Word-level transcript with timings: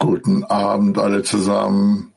Guten 0.00 0.42
Abend 0.42 0.98
alle 0.98 1.22
zusammen. 1.22 2.12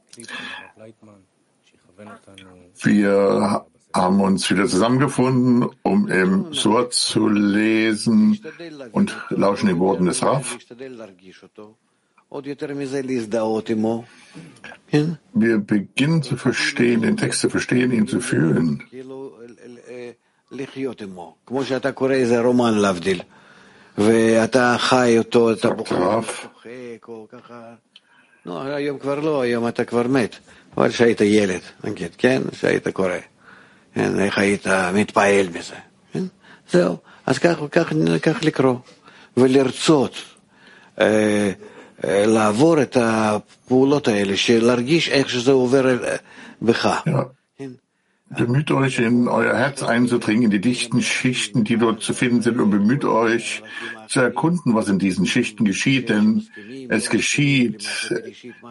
Wir 2.82 3.64
haben 3.93 4.22
uns 4.22 4.50
wieder 4.50 4.66
zusammengefunden, 4.66 5.69
um 5.83 6.08
im 6.09 6.54
Sur 6.54 6.90
zu 6.90 7.27
lesen 7.27 8.39
und 8.93 9.16
lauschen 9.30 9.67
den 9.67 9.77
Worten 9.77 10.05
des 10.05 10.23
Raf. 10.23 10.57
Wir 15.33 15.57
beginnen 15.59 16.23
zu 16.23 16.35
verstehen, 16.35 17.01
den 17.03 17.17
Text 17.17 17.41
zu 17.41 17.49
verstehen, 17.51 17.91
ihn 17.91 18.07
zu 18.07 18.19
fühlen. 18.19 18.81
ואתה 23.97 24.75
חי 24.79 25.17
אותו, 25.17 25.51
אתה 25.51 25.69
צוחק, 26.41 27.07
או 27.07 27.27
ככה. 27.32 27.73
לא, 28.45 28.61
היום 28.61 28.99
כבר 28.99 29.19
לא, 29.19 29.41
היום 29.41 29.68
אתה 29.68 29.86
כבר 29.86 30.07
מת. 30.07 30.36
אבל 30.77 30.89
כשהיית 30.89 31.21
ילד, 31.21 31.61
נגיד, 31.83 32.12
כן? 32.18 32.41
כשהיית 32.52 32.88
קורא. 32.88 33.18
כן, 33.96 34.20
איך 34.20 34.38
היית 34.38 34.68
מתפעל 34.94 35.48
מזה. 35.49 35.76
כן? 36.13 36.23
זהו. 36.72 36.98
אז 37.26 37.38
כך, 37.38 37.59
כך, 37.72 37.94
כך 38.22 38.44
לקרוא. 38.44 38.76
ולרצות 39.38 40.16
אה, 41.02 41.52
אה, 42.08 42.26
לעבור 42.26 42.82
את 42.82 42.98
הפעולות 43.02 44.08
האלה, 44.08 44.34
להרגיש 44.62 45.10
איך 45.10 45.30
שזה 45.30 45.52
עובר 45.52 45.98
בך. 46.62 47.02
Bemüht 48.38 48.71
euch, 48.71 48.99
in 48.99 49.27
euer 49.27 49.58
Herz 49.58 49.84
einzudringen, 49.84 50.44
in 50.44 50.52
die 50.52 50.62
dichten 50.62 51.02
Schichten, 51.02 51.66
die 51.66 51.77
dort 51.77 52.02
zu 52.02 52.13
finden 52.13 52.41
sind, 52.41 52.62
und 52.62 52.70
bemüht 52.70 53.04
euch 53.04 53.62
zu 54.07 54.21
erkunden, 54.21 54.73
was 54.73 54.88
in 54.88 54.99
diesen 54.99 55.26
Schichten 55.26 55.66
geschieht, 55.66 56.09
denn 56.09 56.48
es 56.88 57.09
geschieht, 57.09 58.13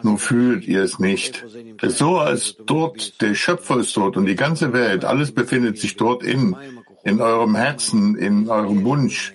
nur 0.01 0.17
fühlt 0.17 0.67
ihr 0.67 0.81
es 0.81 0.97
nicht. 0.97 1.45
Soa 1.81 2.29
ist 2.29 2.57
dort, 2.65 3.21
der 3.21 3.35
Schöpfer 3.35 3.77
ist 3.77 3.95
dort 3.95 4.17
und 4.17 4.25
die 4.25 4.35
ganze 4.35 4.73
Welt, 4.73 5.05
alles 5.05 5.31
befindet 5.31 5.77
sich 5.77 5.95
dort 5.95 6.23
in, 6.23 6.55
in 7.03 7.21
eurem 7.21 7.55
Herzen, 7.55 8.15
in 8.15 8.49
eurem 8.49 8.83
Wunsch. 8.83 9.33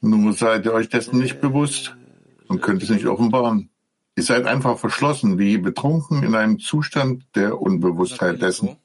Nur 0.00 0.32
seid 0.32 0.66
ihr 0.66 0.72
euch 0.72 0.88
dessen 0.88 1.18
nicht 1.18 1.40
bewusst 1.40 1.96
und 2.48 2.60
könnt 2.60 2.82
es 2.82 2.90
nicht 2.90 3.06
offenbaren. 3.06 3.70
Ihr 4.16 4.24
seid 4.24 4.46
einfach 4.46 4.78
verschlossen, 4.78 5.38
wie 5.38 5.58
betrunken 5.58 6.22
in 6.22 6.34
einem 6.34 6.58
Zustand 6.58 7.24
der 7.34 7.60
Unbewusstheit 7.60 8.42
dessen 8.42 8.76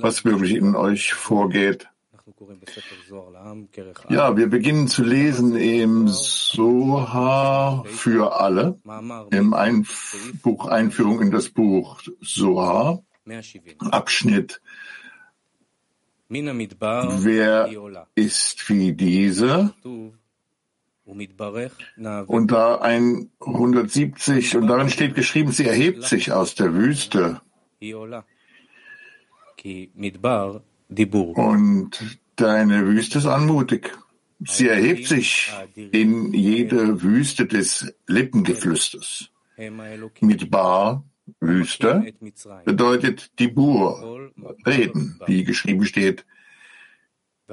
was 0.00 0.24
wirklich 0.24 0.54
in 0.54 0.76
euch 0.76 1.12
vorgeht. 1.12 1.88
Ja, 4.08 4.36
wir 4.36 4.48
beginnen 4.48 4.88
zu 4.88 5.02
lesen 5.02 5.56
im 5.56 6.08
Soha 6.08 7.82
für 7.86 8.40
alle, 8.40 8.78
im 9.30 9.54
Ein 9.54 9.86
Buch 10.42 10.66
Einführung 10.66 11.20
in 11.20 11.30
das 11.30 11.50
Buch 11.50 12.00
Soha, 12.20 13.02
Abschnitt 13.78 14.60
Wer 16.30 17.68
ist 18.14 18.68
wie 18.68 18.92
diese? 18.92 19.74
Und 21.04 22.52
da 22.52 22.76
ein 22.76 23.30
170 23.40 24.56
und 24.56 24.68
darin 24.68 24.88
steht 24.90 25.16
geschrieben, 25.16 25.50
sie 25.50 25.66
erhebt 25.66 26.04
sich 26.04 26.30
aus 26.30 26.54
der 26.54 26.72
Wüste. 26.72 27.40
Und 31.34 32.18
deine 32.36 32.86
Wüste 32.86 33.18
ist 33.18 33.26
anmutig. 33.26 33.92
Sie 34.40 34.68
erhebt 34.68 35.06
sich 35.06 35.52
in 35.74 36.32
jede 36.32 37.02
Wüste 37.02 37.46
des 37.46 37.94
Lippengeflüsters. 38.06 39.30
Midbar, 40.20 41.04
Wüste, 41.40 42.12
bedeutet 42.64 43.38
Dibur, 43.38 44.32
Reden, 44.66 45.20
wie 45.26 45.44
geschrieben 45.44 45.84
steht. 45.84 46.24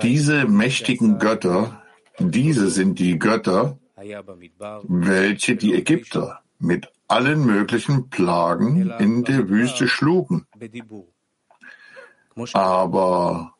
Diese 0.02 0.46
mächtigen 0.48 1.20
Götter, 1.20 1.84
diese 2.20 2.70
sind 2.70 3.00
die 3.00 3.20
Götter, 3.20 3.78
welche 4.88 5.56
die 5.56 5.74
Ägypter 5.74 6.42
mit 6.60 6.88
allen 7.08 7.46
möglichen 7.46 8.10
Plagen 8.10 8.90
in 9.00 9.24
der 9.24 9.50
Wüste 9.50 9.88
schlugen. 9.88 10.46
Aber 12.54 13.54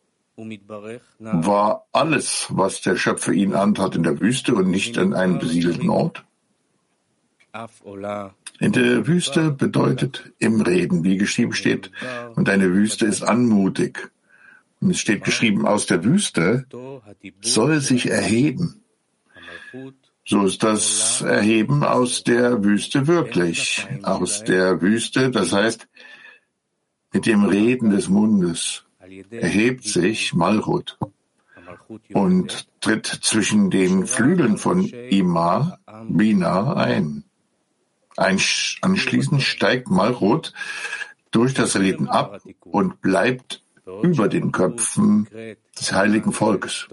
war 1.20 1.88
alles, 1.92 2.48
was 2.50 2.82
der 2.82 2.96
Schöpfer 2.96 3.32
ihnen 3.32 3.54
antat, 3.54 3.96
in 3.96 4.04
der 4.04 4.20
Wüste 4.20 4.54
und 4.54 4.70
nicht 4.70 4.98
an 4.98 5.14
einem 5.14 5.40
besiedelten 5.40 5.90
Ort? 5.90 6.24
In 8.60 8.72
der 8.72 9.08
Wüste 9.08 9.52
bedeutet 9.52 10.32
im 10.38 10.62
Reden, 10.62 11.04
wie 11.04 11.18
geschrieben 11.18 11.54
steht, 11.54 11.92
und 12.36 12.50
eine 12.50 12.72
Wüste 12.74 13.06
ist 13.06 13.24
anmutig. 13.24 14.12
Und 14.80 14.92
es 14.92 15.00
steht 15.00 15.24
geschrieben, 15.24 15.66
aus 15.68 15.88
der 15.88 16.04
Wüste 16.04 16.66
soll 17.42 17.82
sich 17.82 18.10
erheben. 18.12 18.84
So 20.24 20.46
ist 20.46 20.62
das 20.62 21.22
Erheben 21.22 21.84
aus 21.84 22.24
der 22.24 22.64
Wüste 22.64 23.08
wirklich. 23.08 23.88
Aus 24.04 24.44
der 24.44 24.82
Wüste, 24.82 25.32
das 25.32 25.54
heißt, 25.54 25.88
mit 27.14 27.26
dem 27.26 27.46
Reden 27.46 27.90
des 27.90 28.10
Mundes 28.10 28.86
erhebt 29.32 29.84
sich 29.86 30.34
Malchut 30.34 30.98
und 32.14 32.68
tritt 32.82 33.06
zwischen 33.06 33.70
den 33.70 34.06
Flügeln 34.08 34.58
von 34.58 34.84
Ima, 34.84 35.80
Bina 36.08 36.74
ein. 36.76 37.24
anschließend 38.18 39.42
steigt 39.42 39.90
Malchut 39.90 40.54
durch 41.32 41.54
das 41.54 41.78
Reden 41.78 42.08
ab 42.08 42.42
und 42.66 43.02
bleibt 43.02 43.64
über 44.02 44.28
den 44.28 44.52
Köpfen 44.52 45.28
des 45.80 45.94
heiligen 45.94 46.34
Volkes. 46.34 46.88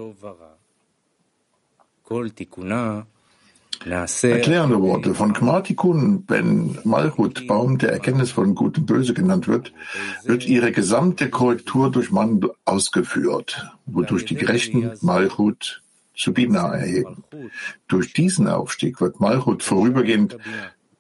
Erklärende 4.33 4.81
Worte 4.81 5.15
von 5.15 5.33
Kmartikun, 5.33 6.25
wenn 6.29 6.79
Malchut, 6.85 7.47
Baum 7.47 7.79
der 7.79 7.93
Erkenntnis 7.93 8.31
von 8.31 8.55
Gut 8.55 8.79
und 8.79 8.87
Böse 8.87 9.15
genannt 9.15 9.49
wird, 9.49 9.73
wird 10.25 10.47
ihre 10.47 10.73
gesamte 10.73 11.31
Korrektur 11.31 11.91
durch 11.91 12.11
Mann 12.11 12.41
ausgeführt, 12.65 13.69
wodurch 13.87 14.25
die 14.25 14.37
Gerechten 14.37 14.93
Malchut 15.01 15.83
zu 16.17 16.33
Bina 16.33 16.75
erheben. 16.75 17.25
Durch 17.89 18.13
diesen 18.13 18.49
Aufstieg 18.49 19.01
wird 19.01 19.21
Malchut 19.21 19.63
vorübergehend 19.63 20.39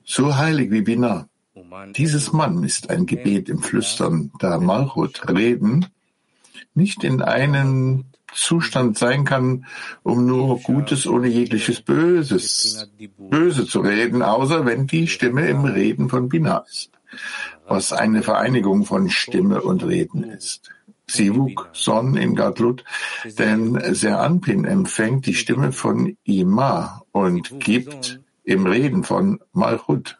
so 0.05 0.37
heilig 0.37 0.71
wie 0.71 0.83
Bina. 0.83 1.29
Dieses 1.97 2.33
Mann 2.33 2.65
ist 2.65 2.91
ein 2.91 3.07
Gebet 3.07 3.49
im 3.49 3.63
Flüstern, 3.63 4.33
da 4.39 4.59
Malchut 4.59 5.29
reden 5.29 5.87
nicht 6.75 7.05
in 7.05 7.23
einen 7.23 8.05
Zustand 8.35 8.99
sein 8.99 9.25
kann, 9.25 9.67
um 10.03 10.27
nur 10.27 10.61
Gutes 10.61 11.07
ohne 11.07 11.29
jegliches 11.29 11.81
Böses, 11.81 12.89
Böse 13.19 13.67
zu 13.67 13.81
reden, 13.81 14.23
außer 14.23 14.67
wenn 14.67 14.87
die 14.87 15.07
Stimme 15.07 15.49
im 15.49 15.65
Reden 15.65 16.09
von 16.09 16.29
Bina 16.29 16.65
ist, 16.69 16.91
was 17.67 17.93
eine 17.93 18.23
Vereinigung 18.23 18.85
von 18.85 19.09
Stimme 19.09 19.63
und 19.63 19.85
Reden 19.85 20.25
ist. 20.25 20.71
Sivuk, 21.07 21.69
Son 21.73 22.17
in 22.17 22.35
Gadlut, 22.35 22.83
denn 23.39 23.79
Seranpin 23.95 24.65
empfängt 24.65 25.27
die 25.27 25.35
Stimme 25.35 25.73
von 25.73 26.17
Ima 26.25 27.03
und 27.13 27.61
gibt 27.61 28.21
im 28.43 28.67
Reden 28.67 29.05
von 29.05 29.41
Malchut. 29.53 30.19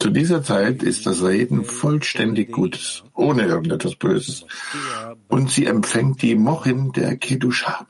Zu 0.00 0.10
dieser 0.10 0.44
Zeit 0.44 0.84
ist 0.84 1.06
das 1.06 1.24
Reden 1.24 1.64
vollständig 1.64 2.52
Gutes, 2.52 3.02
ohne 3.14 3.46
irgendetwas 3.46 3.96
Böses. 3.96 4.46
Und 5.26 5.50
sie 5.50 5.66
empfängt 5.66 6.22
die 6.22 6.36
Mochin 6.36 6.92
der 6.92 7.16
Kedusha. 7.16 7.86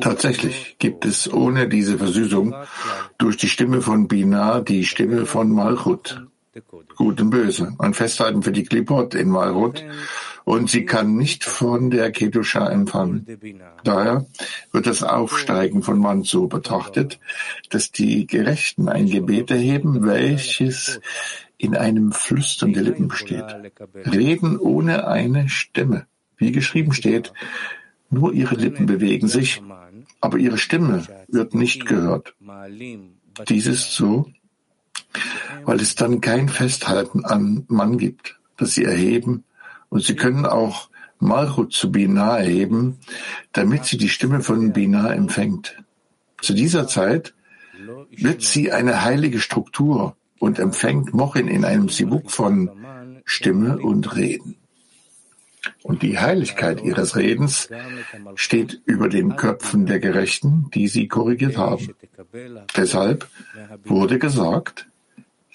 Tatsächlich 0.00 0.76
gibt 0.78 1.06
es 1.06 1.32
ohne 1.32 1.68
diese 1.68 1.98
Versüßung 1.98 2.54
durch 3.18 3.36
die 3.38 3.48
Stimme 3.48 3.80
von 3.80 4.06
Bina 4.06 4.60
die 4.60 4.84
Stimme 4.84 5.26
von 5.26 5.50
Malchut, 5.50 6.26
Gut 6.96 7.20
und 7.20 7.30
Böse, 7.30 7.74
ein 7.78 7.94
Festhalten 7.94 8.42
für 8.42 8.52
die 8.52 8.62
Klipot 8.62 9.14
in 9.14 9.28
Malchut 9.28 9.84
und 10.44 10.68
sie 10.68 10.84
kann 10.84 11.16
nicht 11.16 11.44
von 11.44 11.90
der 11.90 12.12
Kedusha 12.12 12.68
empfangen. 12.68 13.26
Daher 13.82 14.26
wird 14.72 14.86
das 14.86 15.02
Aufsteigen 15.02 15.82
von 15.82 15.98
Mann 15.98 16.22
so 16.22 16.46
betrachtet, 16.46 17.18
dass 17.70 17.90
die 17.90 18.26
Gerechten 18.26 18.88
ein 18.88 19.06
Gebet 19.06 19.50
erheben, 19.50 20.06
welches 20.06 21.00
in 21.56 21.76
einem 21.76 22.12
Flüstern 22.12 22.74
der 22.74 22.82
Lippen 22.82 23.08
besteht. 23.08 23.44
Reden 23.94 24.58
ohne 24.58 25.06
eine 25.08 25.48
Stimme. 25.48 26.06
Wie 26.36 26.52
geschrieben 26.52 26.92
steht, 26.92 27.32
nur 28.10 28.34
ihre 28.34 28.54
Lippen 28.54 28.86
bewegen 28.86 29.28
sich, 29.28 29.62
aber 30.20 30.38
ihre 30.38 30.58
Stimme 30.58 31.04
wird 31.28 31.54
nicht 31.54 31.86
gehört. 31.86 32.34
Dies 33.48 33.66
ist 33.66 33.92
so, 33.92 34.26
weil 35.64 35.80
es 35.80 35.94
dann 35.94 36.20
kein 36.20 36.48
Festhalten 36.48 37.24
an 37.24 37.64
Mann 37.68 37.98
gibt, 37.98 38.38
das 38.56 38.74
sie 38.74 38.84
erheben, 38.84 39.44
und 39.94 40.02
sie 40.02 40.16
können 40.16 40.44
auch 40.44 40.90
Malchut 41.20 41.72
zu 41.72 41.92
Binah 41.92 42.38
erheben, 42.38 42.98
damit 43.52 43.84
sie 43.84 43.96
die 43.96 44.08
Stimme 44.08 44.40
von 44.40 44.72
Binah 44.72 45.12
empfängt. 45.12 45.76
Zu 46.42 46.52
dieser 46.52 46.88
Zeit 46.88 47.32
wird 48.10 48.42
sie 48.42 48.72
eine 48.72 49.04
heilige 49.04 49.38
Struktur 49.38 50.16
und 50.40 50.58
empfängt 50.58 51.14
Mochin 51.14 51.46
in 51.46 51.64
einem 51.64 51.88
Sibuk 51.88 52.32
von 52.32 52.70
Stimme 53.24 53.78
und 53.78 54.16
Reden. 54.16 54.56
Und 55.84 56.02
die 56.02 56.18
Heiligkeit 56.18 56.82
ihres 56.82 57.14
Redens 57.14 57.68
steht 58.34 58.82
über 58.86 59.08
den 59.08 59.36
Köpfen 59.36 59.86
der 59.86 60.00
Gerechten, 60.00 60.70
die 60.74 60.88
sie 60.88 61.06
korrigiert 61.06 61.56
haben. 61.56 61.94
Deshalb 62.76 63.28
wurde 63.84 64.18
gesagt, 64.18 64.88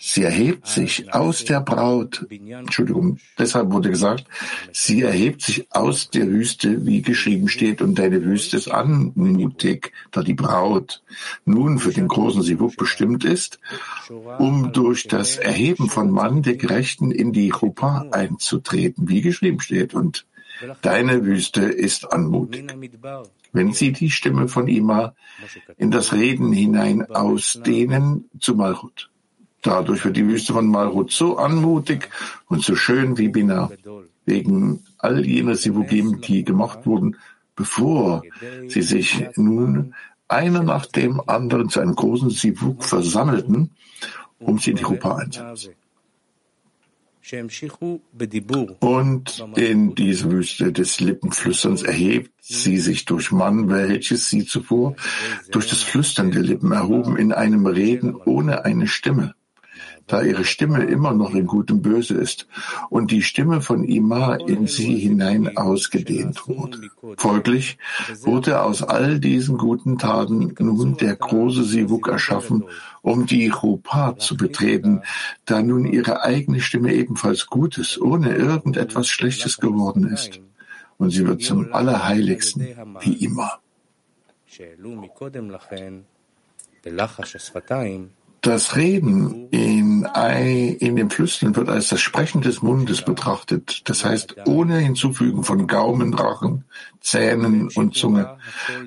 Sie 0.02 0.24
erhebt 0.24 0.66
sich 0.66 1.14
aus 1.14 1.44
der 1.44 1.60
Braut. 1.60 2.26
Entschuldigung, 2.30 3.18
deshalb 3.38 3.74
wurde 3.74 3.90
gesagt, 3.90 4.24
sie 4.72 5.02
erhebt 5.02 5.42
sich 5.42 5.68
aus 5.72 6.10
der 6.10 6.26
Wüste, 6.28 6.86
wie 6.86 7.02
geschrieben 7.02 7.50
steht, 7.50 7.82
und 7.82 8.00
deine 8.00 8.24
Wüste 8.24 8.56
ist 8.56 8.70
anmutig, 8.72 9.92
da 10.12 10.24
die 10.24 10.36
Braut 10.36 11.04
nun 11.44 11.80
für 11.80 11.92
den 11.92 12.08
großen 12.08 12.42
Sivuk 12.44 12.78
bestimmt 12.78 13.26
ist, 13.26 13.60
um 14.38 14.72
durch 14.72 15.10
das 15.10 15.36
Erheben 15.36 15.90
von 15.90 16.10
Mann 16.10 16.44
der 16.44 16.56
Gerechten 16.56 17.12
in 17.12 17.34
die 17.34 17.50
Chuppah 17.50 18.08
einzutreten, 18.12 19.10
wie 19.10 19.20
geschrieben 19.20 19.60
steht, 19.60 19.94
und 19.94 20.26
deine 20.82 21.26
Wüste 21.26 21.64
ist 21.64 22.14
anmutig. 22.14 22.74
Wenn 23.52 23.74
sie 23.74 23.92
die 23.92 24.12
Stimme 24.12 24.48
von 24.48 24.70
Ima 24.70 25.14
in 25.78 25.92
das 25.92 26.14
Reden 26.14 26.54
hinein 26.54 27.06
ausdehnen 27.12 28.30
zu 28.40 28.56
Malchut. 28.56 29.10
Dadurch 29.62 30.06
wird 30.06 30.18
die 30.18 30.28
Wüste 30.28 30.54
von 30.54 30.68
Malrut 30.68 31.12
so 31.12 31.38
anmutig 31.38 32.10
und 32.48 32.64
so 32.64 32.76
schön 32.76 33.18
wie 33.18 33.28
Binah, 33.28 33.72
wegen 34.26 34.84
all 34.98 35.26
jener 35.26 35.56
Sivugim, 35.56 36.22
die 36.22 36.44
gemacht 36.44 36.86
wurden, 36.86 37.18
bevor 37.56 38.22
sie 38.68 38.82
sich 38.82 39.26
nun 39.36 39.94
einer 40.30 40.64
nach 40.64 40.86
dem 40.86 41.22
anderen 41.28 41.70
zu 41.70 41.82
einem 41.82 41.96
großen 41.96 42.30
Sivug 42.30 42.84
versammelten, 42.84 43.72
um 44.40 44.60
sie 44.60 44.72
in 44.72 44.78
die 44.78 44.84
Rupa 44.84 45.18
einzusetzen. 45.18 45.76
Und 48.80 49.46
in 49.56 49.94
diese 49.94 50.32
Wüste 50.32 50.72
des 50.72 51.00
Lippenflüsterns 51.00 51.84
erhebt 51.84 52.32
sie 52.42 52.80
sich 52.80 53.06
durch 53.06 53.32
Mann, 53.32 53.70
welches 53.70 54.30
sie 54.30 54.46
zuvor 54.46 54.96
durch 55.52 55.68
das 55.68 55.84
Flüstern 55.84 56.32
der 56.32 56.42
Lippen 56.42 56.72
erhoben, 56.72 57.18
in 57.18 57.32
einem 57.32 57.68
Reden 57.68 58.16
ohne 58.16 58.66
eine 58.66 58.88
Stimme 58.88 59.36
da 60.10 60.24
ihre 60.24 60.44
Stimme 60.44 60.84
immer 60.84 61.14
noch 61.14 61.34
in 61.34 61.46
Gutem 61.46 61.82
Böse 61.82 62.16
ist 62.16 62.48
und 62.90 63.12
die 63.12 63.22
Stimme 63.22 63.62
von 63.62 63.84
Ima 63.84 64.36
in 64.36 64.68
sie 64.68 64.98
hinein 64.98 65.56
ausgedehnt 65.56 66.48
wurde. 66.48 66.90
Folglich 67.18 67.78
wurde 68.24 68.62
aus 68.62 68.84
all 68.84 69.20
diesen 69.20 69.58
guten 69.58 69.98
Taten 69.98 70.56
nun 70.60 70.98
der 70.98 71.16
große 71.16 71.64
Sivuk 71.64 72.08
erschaffen, 72.08 72.66
um 73.02 73.28
die 73.28 73.50
Chupa 73.50 74.18
zu 74.18 74.36
betreten, 74.36 75.02
da 75.46 75.62
nun 75.62 75.86
ihre 75.86 76.24
eigene 76.24 76.60
Stimme 76.60 76.94
ebenfalls 76.94 77.48
Gutes, 77.48 78.02
ohne 78.02 78.36
irgendetwas 78.36 79.08
Schlechtes 79.08 79.58
geworden 79.58 80.08
ist. 80.08 80.42
Und 80.98 81.12
sie 81.12 81.26
wird 81.26 81.44
zum 81.44 81.72
Allerheiligsten, 81.72 82.68
wie 83.00 83.14
immer. 83.24 83.60
Das 88.42 88.76
Reden 88.78 89.50
in, 89.52 89.79
in 90.06 90.96
dem 90.96 91.10
Flüstern 91.10 91.56
wird 91.56 91.70
als 91.70 91.90
das 91.90 92.02
Sprechen 92.02 92.42
des 92.42 92.62
Mundes 92.62 93.04
betrachtet, 93.04 93.82
das 93.90 94.06
heißt 94.06 94.36
ohne 94.46 94.78
Hinzufügen 94.78 95.44
von 95.44 95.68
Gaumen, 95.68 96.14
Rachen, 96.14 96.66
Zähnen 97.02 97.70
und 97.76 97.96
Zunge, 97.96 98.38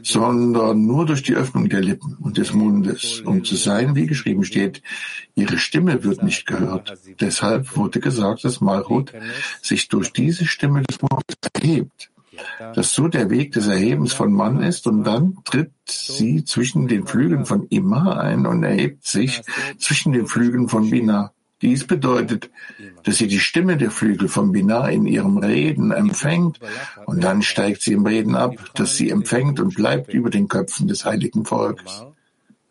sondern 0.03 0.87
nur 0.87 1.07
durch 1.07 1.23
die 1.23 1.35
Öffnung 1.35 1.69
der 1.69 1.81
Lippen 1.81 2.17
und 2.21 2.39
des 2.39 2.53
Mundes, 2.53 3.21
um 3.21 3.45
zu 3.45 3.57
sein, 3.57 3.95
wie 3.95 4.07
geschrieben 4.07 4.45
steht, 4.45 4.83
ihre 5.35 5.59
Stimme 5.59 6.05
wird 6.05 6.23
nicht 6.23 6.47
gehört. 6.47 6.95
Deshalb 7.21 7.77
wurde 7.77 8.01
gesagt, 8.01 8.45
dass 8.45 8.61
Malchut 8.61 9.13
sich 9.63 9.89
durch 9.89 10.13
diese 10.13 10.47
Stimme 10.47 10.83
des 10.83 11.01
Mundes 11.01 11.37
erhebt 11.55 12.12
dass 12.75 12.95
so 12.95 13.09
der 13.09 13.31
Weg 13.31 13.53
des 13.53 13.67
Erhebens 13.67 14.13
von 14.13 14.33
Mann 14.33 14.63
ist 14.63 14.87
und 14.87 15.05
dann 15.05 15.39
tritt 15.45 15.73
sie 15.87 16.45
zwischen 16.45 16.89
den 16.89 17.07
Flügeln 17.07 17.47
von 17.47 17.67
Ima 17.69 18.19
ein 18.19 18.47
und 18.47 18.63
erhebt 18.63 19.07
sich 19.07 19.43
zwischen 19.79 20.13
den 20.13 20.27
Flügeln 20.27 20.69
von 20.69 20.91
Bina. 20.91 21.33
Dies 21.63 21.87
bedeutet, 21.87 22.51
dass 23.05 23.19
sie 23.19 23.29
die 23.29 23.39
Stimme 23.39 23.77
der 23.77 23.93
Flügel 23.93 24.29
von 24.29 24.51
Bina 24.51 24.89
in 24.89 25.07
ihrem 25.07 25.39
Reden 25.39 25.93
empfängt 25.93 26.59
und 27.07 27.23
dann 27.23 27.43
steigt 27.43 27.83
sie 27.83 27.93
im 27.93 28.05
Reden 28.05 28.35
ab, 28.35 28.55
das 28.75 28.97
sie 28.97 29.11
empfängt 29.11 29.61
und 29.61 29.77
bleibt 29.77 30.13
über 30.13 30.29
den 30.29 30.49
Köpfen 30.49 30.89
des 30.89 31.05
heiligen 31.05 31.45
Volkes. 31.45 32.05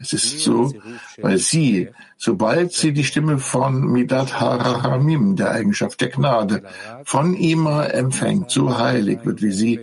Es 0.01 0.13
ist 0.13 0.39
so, 0.39 0.73
weil 1.17 1.37
sie, 1.37 1.89
sobald 2.17 2.73
sie 2.73 2.91
die 2.91 3.03
Stimme 3.03 3.37
von 3.37 3.91
Midat 3.91 4.39
Harahamim, 4.39 5.35
der 5.35 5.51
Eigenschaft 5.51 6.01
der 6.01 6.09
Gnade, 6.09 6.63
von 7.05 7.35
Ima 7.35 7.85
empfängt, 7.85 8.49
so 8.51 8.77
heilig 8.77 9.19
wird 9.23 9.41
wie 9.41 9.51
sie 9.51 9.79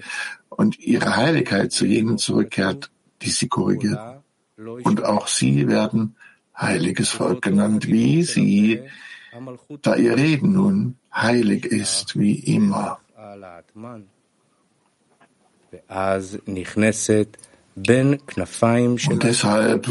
und 0.49 0.79
ihre 0.81 1.17
Heiligkeit 1.17 1.73
zu 1.73 1.87
jenen 1.87 2.19
zurückkehrt, 2.19 2.91
die 3.23 3.31
sie 3.31 3.49
korrigiert. 3.49 4.01
Und 4.57 5.05
auch 5.05 5.29
sie 5.29 5.69
werden 5.69 6.17
heiliges 6.57 7.11
Volk 7.11 7.43
genannt, 7.43 7.87
wie 7.87 8.25
sie, 8.25 8.83
da 9.83 9.95
ihr 9.95 10.17
Reden 10.17 10.53
nun 10.53 10.97
heilig 11.15 11.65
ist 11.65 12.19
wie 12.19 12.35
immer. 12.35 12.99
Und 19.09 19.23
deshalb 19.23 19.89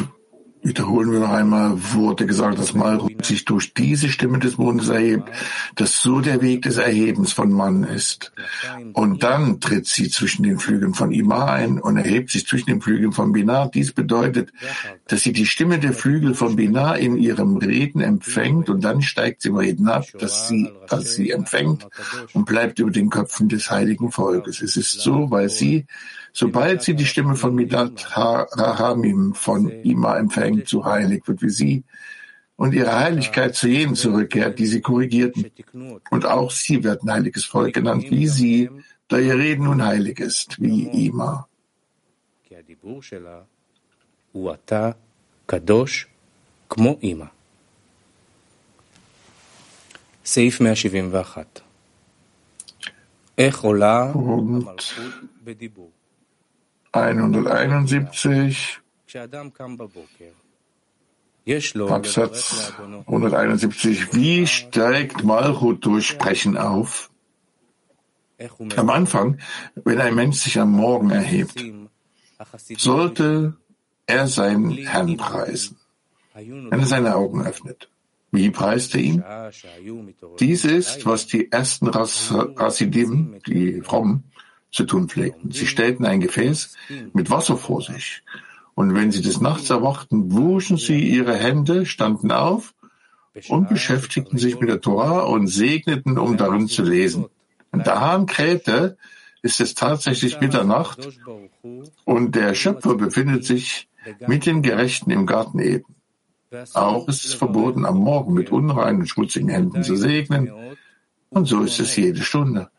Wiederholen 0.67 1.13
wir 1.13 1.19
noch 1.21 1.31
einmal, 1.31 1.71
wurde 1.93 2.25
gesagt, 2.25 2.59
dass 2.59 2.73
Malchut 2.73 3.25
sich 3.25 3.45
durch 3.45 3.73
diese 3.73 4.09
Stimme 4.09 4.37
des 4.39 4.57
Mondes 4.57 4.89
erhebt, 4.89 5.29
dass 5.75 6.01
so 6.01 6.19
der 6.19 6.41
Weg 6.41 6.63
des 6.63 6.75
Erhebens 6.75 7.31
von 7.31 7.53
Mann 7.53 7.85
ist. 7.85 8.33
Und 8.91 9.23
dann 9.23 9.61
tritt 9.61 9.87
sie 9.87 10.09
zwischen 10.09 10.43
den 10.43 10.59
Flügeln 10.59 10.93
von 10.93 11.13
Ima 11.13 11.45
ein 11.45 11.79
und 11.79 11.95
erhebt 11.95 12.31
sich 12.31 12.45
zwischen 12.45 12.65
den 12.65 12.81
Flügeln 12.81 13.13
von 13.13 13.31
Binah. 13.31 13.69
Dies 13.69 13.93
bedeutet, 13.93 14.51
dass 15.07 15.21
sie 15.21 15.31
die 15.31 15.45
Stimme 15.45 15.79
der 15.79 15.93
Flügel 15.93 16.33
von 16.33 16.57
Binah 16.57 16.95
in 16.95 17.15
ihrem 17.15 17.55
Reden 17.55 18.01
empfängt 18.01 18.69
und 18.69 18.83
dann 18.83 19.01
steigt 19.01 19.43
sie 19.43 19.49
im 19.49 19.55
Reden 19.55 19.87
ab, 19.87 20.05
dass 20.19 20.49
sie, 20.49 20.69
dass 20.89 21.13
sie 21.13 21.31
empfängt 21.31 21.87
und 22.33 22.45
bleibt 22.45 22.79
über 22.79 22.91
den 22.91 23.09
Köpfen 23.09 23.47
des 23.47 23.71
heiligen 23.71 24.11
Volkes. 24.11 24.61
Es 24.61 24.75
ist 24.75 24.99
so, 24.99 25.31
weil 25.31 25.47
sie 25.47 25.85
Sobald 26.36 26.82
sie 26.82 26.94
die 26.94 27.06
Stimme 27.06 27.36
von 27.36 27.54
Midat 27.54 28.16
Rahamim 28.16 29.34
von 29.34 29.70
Ima 29.82 30.16
empfängt, 30.16 30.68
so 30.68 30.84
heilig 30.84 31.22
wird 31.26 31.42
wie 31.42 31.50
sie 31.50 31.84
und 32.56 32.74
ihre 32.74 32.98
Heiligkeit 32.98 33.54
zu 33.54 33.68
jenen 33.68 33.96
zurückkehrt, 33.96 34.58
die 34.58 34.66
sie 34.66 34.80
korrigierten. 34.80 35.50
Und 36.10 36.26
auch 36.26 36.50
sie 36.50 36.84
werden 36.84 37.10
heiliges 37.10 37.44
Volk 37.44 37.74
genannt, 37.74 38.04
wie 38.10 38.28
sie, 38.28 38.70
da 39.08 39.18
ihr 39.18 39.36
Reden 39.36 39.64
nun 39.64 39.84
heilig 39.84 40.20
ist, 40.20 40.60
wie 40.60 41.06
Ima. 41.06 41.48
סעיף 50.24 50.60
171 50.60 51.60
איך 53.38 53.60
עולה 53.60 54.12
המלכות 54.14 54.82
בדיבור 55.44 55.90
171, 56.97 58.79
Absatz 61.89 62.73
171. 63.05 64.13
Wie 64.13 64.47
steigt 64.47 65.23
Malchut 65.23 65.85
durch 65.85 66.07
Sprechen 66.07 66.57
auf? 66.57 67.11
Am 68.75 68.89
Anfang, 68.89 69.39
wenn 69.75 70.01
ein 70.01 70.15
Mensch 70.15 70.37
sich 70.37 70.59
am 70.59 70.71
Morgen 70.71 71.11
erhebt, 71.11 71.63
sollte 72.77 73.55
er 74.05 74.27
seinen 74.27 74.71
Herrn 74.71 75.17
preisen, 75.17 75.77
wenn 76.33 76.79
er 76.79 76.85
seine 76.85 77.15
Augen 77.15 77.45
öffnet. 77.45 77.89
Wie 78.31 78.49
preist 78.49 78.95
er 78.95 79.01
ihn? 79.01 79.23
Dies 80.39 80.65
ist, 80.65 81.05
was 81.05 81.27
die 81.27 81.51
ersten 81.51 81.87
Rasidim, 81.87 83.39
die 83.47 83.81
Frommen, 83.81 84.25
zu 84.77 84.85
tun 84.85 85.09
pflegten. 85.09 85.51
Sie 85.51 85.65
stellten 85.65 86.05
ein 86.05 86.21
Gefäß 86.21 86.75
mit 87.11 87.31
Wasser 87.31 87.57
vor 87.57 87.81
sich. 87.81 88.23
Und 88.75 88.93
wenn 88.93 89.11
sie 89.11 89.23
des 89.23 89.41
Nachts 89.41 89.71
erwachten, 89.71 90.31
wuschen 90.31 90.77
sie 90.77 90.99
ihre 90.99 91.35
Hände, 91.35 91.87
standen 91.87 92.31
auf 92.31 92.75
und 93.49 93.69
beschäftigten 93.69 94.37
sich 94.37 94.59
mit 94.59 94.69
der 94.69 94.79
Torah 94.79 95.21
und 95.21 95.47
segneten, 95.47 96.19
um 96.19 96.37
darin 96.37 96.67
zu 96.67 96.83
lesen. 96.83 97.25
Wenn 97.71 97.81
der 97.83 97.99
Hahn 97.99 98.27
krähte, 98.27 98.97
ist 99.41 99.59
es 99.61 99.73
tatsächlich 99.73 100.39
Mitternacht 100.39 101.09
und 102.05 102.35
der 102.35 102.53
Schöpfer 102.53 102.93
befindet 102.95 103.45
sich 103.45 103.89
mit 104.27 104.45
den 104.45 104.61
Gerechten 104.61 105.09
im 105.09 105.25
Garten 105.25 105.59
Eden. 105.59 105.95
Auch 106.75 107.07
ist 107.07 107.25
es 107.25 107.33
verboten, 107.33 107.83
am 107.83 107.97
Morgen 107.97 108.33
mit 108.33 108.51
unreinen, 108.51 109.07
schmutzigen 109.07 109.49
Händen 109.49 109.81
zu 109.83 109.95
segnen. 109.95 110.51
Und 111.29 111.45
so 111.45 111.63
ist 111.63 111.79
es 111.79 111.95
jede 111.95 112.21
Stunde. 112.21 112.69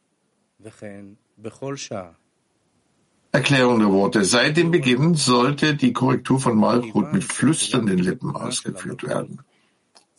Erklärung 3.30 3.78
der 3.78 3.92
Worte. 3.92 4.24
Seit 4.24 4.56
dem 4.56 4.70
Beginn 4.70 5.14
sollte 5.14 5.74
die 5.74 5.92
Korrektur 5.92 6.40
von 6.40 6.56
Malchut 6.56 7.12
mit 7.12 7.24
flüsternden 7.24 7.98
Lippen 7.98 8.34
ausgeführt 8.34 9.02
werden. 9.04 9.40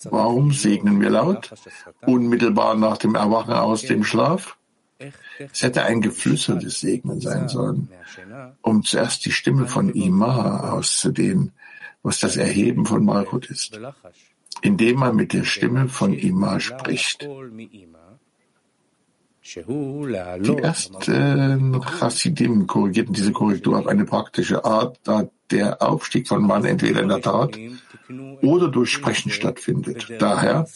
Warum 0.04 0.52
segnen 0.52 1.02
wir 1.02 1.10
laut? 1.10 1.52
Unmittelbar 2.06 2.76
nach 2.76 2.98
dem 2.98 3.16
Erwachen 3.16 3.54
aus 3.54 3.82
dem 3.82 4.04
Schlaf? 4.04 4.58
Es 5.38 5.62
hätte 5.62 5.84
ein 5.84 6.02
geflüstertes 6.02 6.80
Segnen 6.82 7.22
sein 7.22 7.48
sollen, 7.48 7.90
um 8.62 8.84
zuerst 8.84 9.26
die 9.26 9.32
Stimme 9.32 9.68
von 9.68 9.94
Ima 9.94 10.72
auszudehnen, 10.72 11.54
was 12.04 12.20
das 12.20 12.38
Erheben 12.38 12.86
von 12.86 13.04
Malchut 13.06 13.50
ist, 13.50 13.80
indem 14.62 15.00
man 15.00 15.16
mit 15.16 15.34
der 15.34 15.46
Stimme 15.46 15.88
von 15.90 16.14
Ima 16.14 16.60
spricht. 16.60 17.28
Die 19.56 20.58
ersten 20.62 21.82
Chassidim 21.82 22.68
korrigierten 22.68 23.13
diese 23.13 23.32
Korrektur 23.32 23.79
auf 23.79 23.88
eine 23.88 24.06
praktische 24.06 24.63
Art, 24.65 25.00
da 25.03 25.29
der 25.51 25.82
Aufstieg 25.82 26.27
von 26.27 26.46
Mann 26.46 26.65
entweder 26.65 27.01
in 27.01 27.10
der 27.10 27.22
Tat 27.22 27.58
oder 28.41 28.68
durch 28.70 28.91
Sprechen 28.91 29.32
stattfindet. 29.32 30.12
Daher 30.20 30.68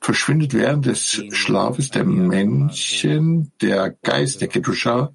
verschwindet 0.00 0.54
während 0.54 0.86
des 0.86 1.24
Schlafes 1.30 1.90
der 1.90 2.04
Menschen 2.04 3.52
der 3.60 3.90
Geist 4.02 4.40
der 4.40 4.48
Kedusha 4.48 5.12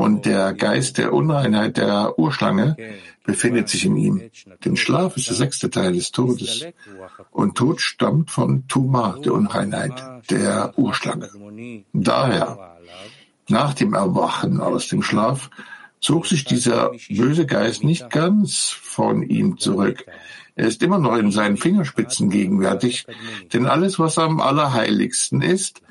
und 0.00 0.24
der 0.24 0.54
Geist 0.54 0.96
der 0.96 1.12
Unreinheit 1.12 1.76
der 1.76 2.18
Urschlange 2.18 2.74
befindet 3.22 3.68
sich 3.68 3.84
in 3.84 3.96
ihm. 3.98 4.30
Denn 4.64 4.78
Schlaf 4.78 5.18
ist 5.18 5.28
der 5.28 5.36
sechste 5.36 5.68
Teil 5.68 5.92
des 5.92 6.10
Todes 6.10 6.64
und 7.30 7.54
Tod 7.54 7.82
stammt 7.82 8.30
von 8.30 8.66
Tuma, 8.66 9.18
der 9.22 9.34
Unreinheit 9.34 9.92
der 10.30 10.72
Urschlange. 10.78 11.28
Daher, 11.92 12.78
nach 13.48 13.74
dem 13.74 13.92
Erwachen 13.92 14.62
aus 14.62 14.88
dem 14.88 15.02
Schlaf, 15.02 15.50
zog 16.00 16.26
sich 16.26 16.44
dieser 16.46 16.92
böse 17.10 17.44
Geist 17.44 17.84
nicht 17.84 18.08
ganz 18.08 18.70
von 18.70 19.22
ihm 19.22 19.58
zurück. 19.58 20.06
Er 20.54 20.66
ist 20.66 20.82
immer 20.82 20.98
noch 20.98 21.16
in 21.18 21.30
seinen 21.30 21.58
Fingerspitzen 21.58 22.30
gegenwärtig, 22.30 23.06
denn 23.52 23.66
alles, 23.66 23.98
was 23.98 24.16
am 24.16 24.40
allerheiligsten 24.40 25.42
ist, 25.42 25.82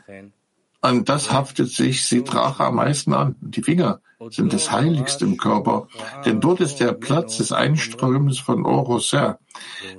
an 0.81 1.05
das 1.05 1.31
haftet 1.31 1.69
sich 1.69 2.05
Sitracha 2.05 2.67
am 2.67 2.75
meisten 2.75 3.13
an. 3.13 3.35
Die 3.41 3.61
Finger 3.61 4.01
sind 4.29 4.53
das 4.53 4.71
Heiligste 4.71 5.25
im 5.25 5.37
Körper, 5.37 5.87
denn 6.25 6.41
dort 6.41 6.59
ist 6.59 6.77
der 6.77 6.93
Platz 6.93 7.37
des 7.37 7.51
Einströmens 7.51 8.39
von 8.39 8.65
Oroser, 8.65 9.39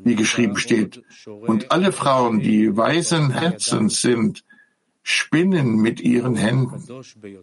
wie 0.05 0.15
geschrieben 0.15 0.57
steht. 0.57 1.03
Und 1.27 1.71
alle 1.73 1.93
Frauen, 1.93 2.41
die 2.41 2.77
weisen 2.77 3.31
Herzens 3.31 4.01
sind, 4.01 4.45
spinnen 5.03 5.77
mit 5.77 6.01
ihren 6.01 6.37
Händen. 6.37 6.85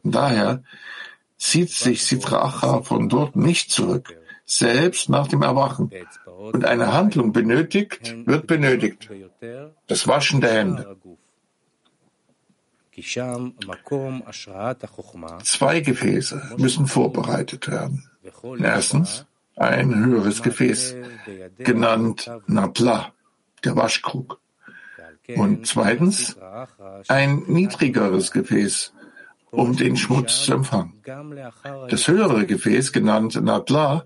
Daher 0.03 0.63
zieht 1.37 1.71
sich 1.71 2.03
Sitracha 2.03 2.81
von 2.81 3.09
dort 3.09 3.35
nicht 3.35 3.71
zurück, 3.71 4.15
selbst 4.45 5.09
nach 5.09 5.27
dem 5.27 5.41
Erwachen. 5.41 5.91
Und 6.25 6.65
eine 6.65 6.93
Handlung 6.93 7.33
benötigt, 7.33 8.15
wird 8.25 8.47
benötigt. 8.47 9.09
Das 9.87 10.07
Waschen 10.07 10.41
der 10.41 10.53
Hände. 10.53 10.97
Zwei 15.43 15.79
Gefäße 15.81 16.55
müssen 16.57 16.87
vorbereitet 16.87 17.67
werden. 17.69 18.09
Erstens 18.59 19.25
ein 19.55 19.95
höheres 19.95 20.41
Gefäß, 20.41 20.95
genannt 21.57 22.31
Natla, 22.47 23.13
der 23.63 23.75
Waschkrug. 23.75 24.39
Und 25.35 25.67
zweitens 25.67 26.37
ein 27.07 27.43
niedrigeres 27.47 28.31
Gefäß, 28.31 28.93
um 29.51 29.75
den 29.75 29.97
Schmutz 29.97 30.45
zu 30.45 30.53
empfangen. 30.53 30.93
Das 31.89 32.07
höhere 32.07 32.45
Gefäß, 32.45 32.91
genannt 32.93 33.39
Natla, 33.41 34.05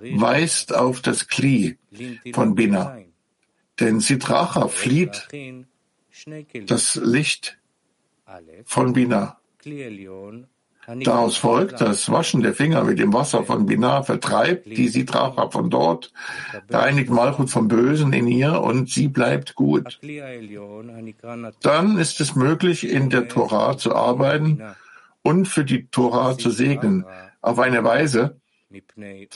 weist 0.00 0.74
auf 0.74 1.00
das 1.00 1.28
Kli 1.28 1.78
von 2.32 2.54
Bina. 2.54 2.98
Denn 3.80 4.00
Sitracha 4.00 4.68
flieht 4.68 5.28
das 6.66 6.94
Licht 6.96 7.58
von 8.64 8.92
Binah. 8.92 9.38
Daraus 11.04 11.36
folgt, 11.36 11.80
das 11.80 12.10
Waschen 12.10 12.42
der 12.42 12.54
Finger 12.54 12.82
mit 12.82 12.98
dem 12.98 13.12
Wasser 13.12 13.44
von 13.44 13.66
Binah 13.66 14.02
vertreibt 14.02 14.66
die 14.66 14.88
Sitracha 14.88 15.48
von 15.48 15.70
dort, 15.70 16.12
reinigt 16.68 17.08
Malchut 17.08 17.50
vom 17.50 17.68
Bösen 17.68 18.12
in 18.12 18.26
ihr 18.26 18.60
und 18.60 18.90
sie 18.90 19.06
bleibt 19.06 19.54
gut. 19.54 20.00
Dann 21.60 21.98
ist 21.98 22.20
es 22.20 22.34
möglich, 22.34 22.88
in 22.88 23.10
der 23.10 23.28
Torah 23.28 23.78
zu 23.78 23.94
arbeiten 23.94 24.60
und 25.22 25.46
für 25.46 25.64
die 25.64 25.86
Torah 25.86 26.36
zu 26.36 26.50
segnen, 26.50 27.04
auf 27.40 27.60
eine 27.60 27.84
Weise, 27.84 28.40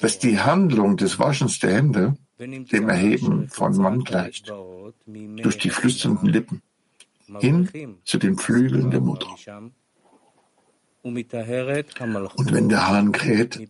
dass 0.00 0.18
die 0.18 0.40
Handlung 0.40 0.96
des 0.96 1.20
Waschens 1.20 1.60
der 1.60 1.74
Hände 1.74 2.16
dem 2.38 2.88
Erheben 2.88 3.48
von 3.48 3.76
Mann 3.76 4.02
gleicht, 4.02 4.52
durch 5.06 5.58
die 5.58 5.70
flüsternden 5.70 6.28
Lippen 6.28 6.60
hin 7.40 7.98
zu 8.04 8.18
den 8.18 8.36
Flügeln 8.38 8.90
der 8.90 9.00
Mutter. 9.00 9.28
Und 11.02 12.52
wenn 12.52 12.68
der 12.68 12.88
Hahn 12.88 13.12
kräht, 13.12 13.68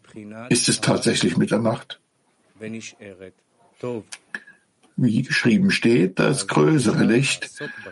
ist 0.48 0.68
es 0.68 0.80
tatsächlich 0.80 1.36
Mitternacht. 1.36 2.00
Wie 4.98 5.22
geschrieben 5.22 5.70
steht, 5.70 6.18
das 6.18 6.46
größere 6.46 7.04
Licht, 7.04 7.50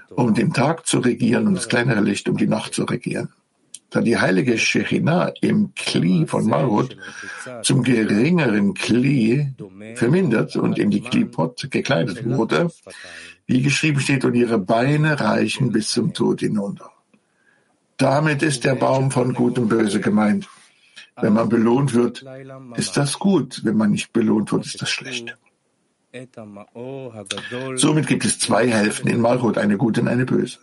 um 0.08 0.32
den 0.32 0.54
Tag 0.54 0.86
zu 0.86 1.00
regieren 1.00 1.46
und 1.46 1.54
das 1.54 1.68
kleinere 1.68 2.00
Licht, 2.00 2.28
um 2.30 2.38
die 2.38 2.46
Nacht 2.46 2.72
zu 2.72 2.84
regieren. 2.84 3.28
Da 3.90 4.00
die 4.00 4.16
heilige 4.18 4.56
Shechina 4.58 5.28
im 5.40 5.74
Kli 5.74 6.26
von 6.26 6.46
Marut 6.46 6.96
zum 7.62 7.82
geringeren 7.82 8.72
Kli 8.74 9.52
vermindert 9.94 10.56
und 10.56 10.78
in 10.78 10.90
die 10.90 11.02
Klipot 11.02 11.70
gekleidet 11.70 12.24
wurde, 12.24 12.70
wie 13.46 13.62
geschrieben 13.62 14.00
steht, 14.00 14.24
und 14.24 14.34
ihre 14.34 14.58
Beine 14.58 15.20
reichen 15.20 15.72
bis 15.72 15.90
zum 15.90 16.14
Tod 16.14 16.40
hinunter. 16.40 16.90
Damit 17.96 18.42
ist 18.42 18.64
der 18.64 18.74
Baum 18.74 19.10
von 19.10 19.34
Gut 19.34 19.58
und 19.58 19.68
Böse 19.68 20.00
gemeint. 20.00 20.48
Wenn 21.16 21.32
man 21.32 21.48
belohnt 21.48 21.94
wird, 21.94 22.24
ist 22.76 22.96
das 22.96 23.18
gut. 23.18 23.60
Wenn 23.64 23.76
man 23.76 23.90
nicht 23.90 24.12
belohnt 24.12 24.50
wird, 24.50 24.66
ist 24.66 24.82
das 24.82 24.90
schlecht. 24.90 25.36
Somit 27.76 28.06
gibt 28.06 28.24
es 28.24 28.38
zwei 28.38 28.68
Hälften 28.68 29.08
in 29.08 29.20
Malchut, 29.20 29.58
eine 29.58 29.76
gute 29.76 30.00
und 30.00 30.08
eine 30.08 30.24
böse. 30.24 30.58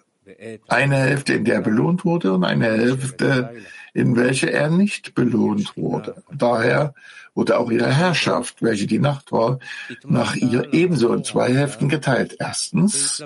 Eine 0.67 0.97
Hälfte, 0.97 1.33
in 1.33 1.45
der 1.45 1.55
er 1.55 1.61
belohnt 1.61 2.05
wurde 2.05 2.33
und 2.33 2.43
eine 2.43 2.65
Hälfte, 2.65 3.55
in 3.93 4.15
welcher 4.15 4.51
er 4.51 4.69
nicht 4.69 5.15
belohnt 5.15 5.75
wurde. 5.75 6.23
Daher 6.31 6.93
wurde 7.33 7.57
auch 7.57 7.71
ihre 7.71 7.91
Herrschaft, 7.91 8.61
welche 8.61 8.87
die 8.87 8.99
Nacht 8.99 9.31
war, 9.31 9.59
nach 10.03 10.35
ihr 10.35 10.73
ebenso 10.73 11.13
in 11.13 11.23
zwei 11.23 11.53
Hälften 11.53 11.89
geteilt. 11.89 12.35
Erstens 12.39 13.23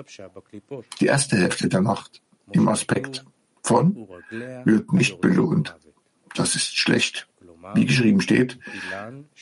die 1.00 1.06
erste 1.06 1.36
Hälfte 1.36 1.68
der 1.68 1.82
Nacht 1.82 2.22
im 2.52 2.68
Aspekt 2.68 3.24
von 3.62 4.08
wird 4.64 4.92
nicht 4.92 5.20
belohnt. 5.20 5.76
Das 6.34 6.54
ist 6.54 6.76
schlecht. 6.76 7.26
Wie 7.74 7.86
geschrieben 7.86 8.20
steht, 8.20 8.58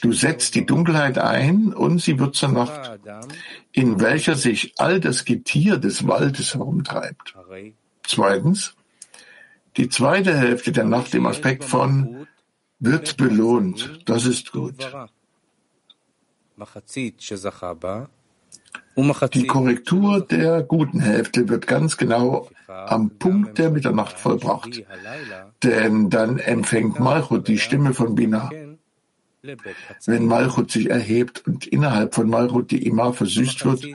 du 0.03 0.13
setzt 0.13 0.55
die 0.55 0.67
Dunkelheit 0.67 1.19
ein 1.19 1.73
und 1.73 2.01
sie 2.01 2.19
wird 2.19 2.35
zur 2.35 2.51
Nacht, 2.51 2.99
in 3.73 4.01
welcher 4.01 4.35
sich 4.35 4.75
all 4.79 5.01
das 5.01 5.25
Getier 5.25 5.79
des 5.79 6.07
Waldes 6.07 6.55
herumtreibt. 6.55 7.35
Zweitens, 8.03 8.75
die 9.77 9.89
zweite 9.89 10.37
Hälfte 10.37 10.73
der 10.73 10.85
Nacht 10.85 11.15
im 11.15 11.27
Aspekt 11.27 11.65
von 11.65 12.27
wird 12.79 13.17
belohnt. 13.17 14.03
Das 14.07 14.27
ist 14.27 14.53
gut. 14.53 14.93
Die 19.33 19.47
Korrektur 19.47 20.21
der 20.21 20.63
guten 20.63 21.01
Hälfte 21.01 21.49
wird 21.49 21.67
ganz 21.67 21.97
genau 21.97 22.49
am 22.69 23.11
Punkt 23.19 23.59
der 23.59 23.71
Mitternacht 23.71 24.19
vollbracht, 24.19 24.85
denn 25.65 26.11
dann 26.11 26.39
empfängt 26.39 27.01
Malchut 27.01 27.49
die 27.49 27.59
Stimme 27.59 27.95
von 27.95 28.15
Bina. 28.15 28.51
Wenn 30.07 30.27
Malchut 30.27 30.71
sich 30.71 30.89
erhebt 30.89 31.47
und 31.47 31.67
innerhalb 31.67 32.15
von 32.15 32.29
Malchut 32.31 32.71
die 32.71 32.87
Ima 32.87 33.13
versüßt 33.13 33.65
wird 33.67 33.87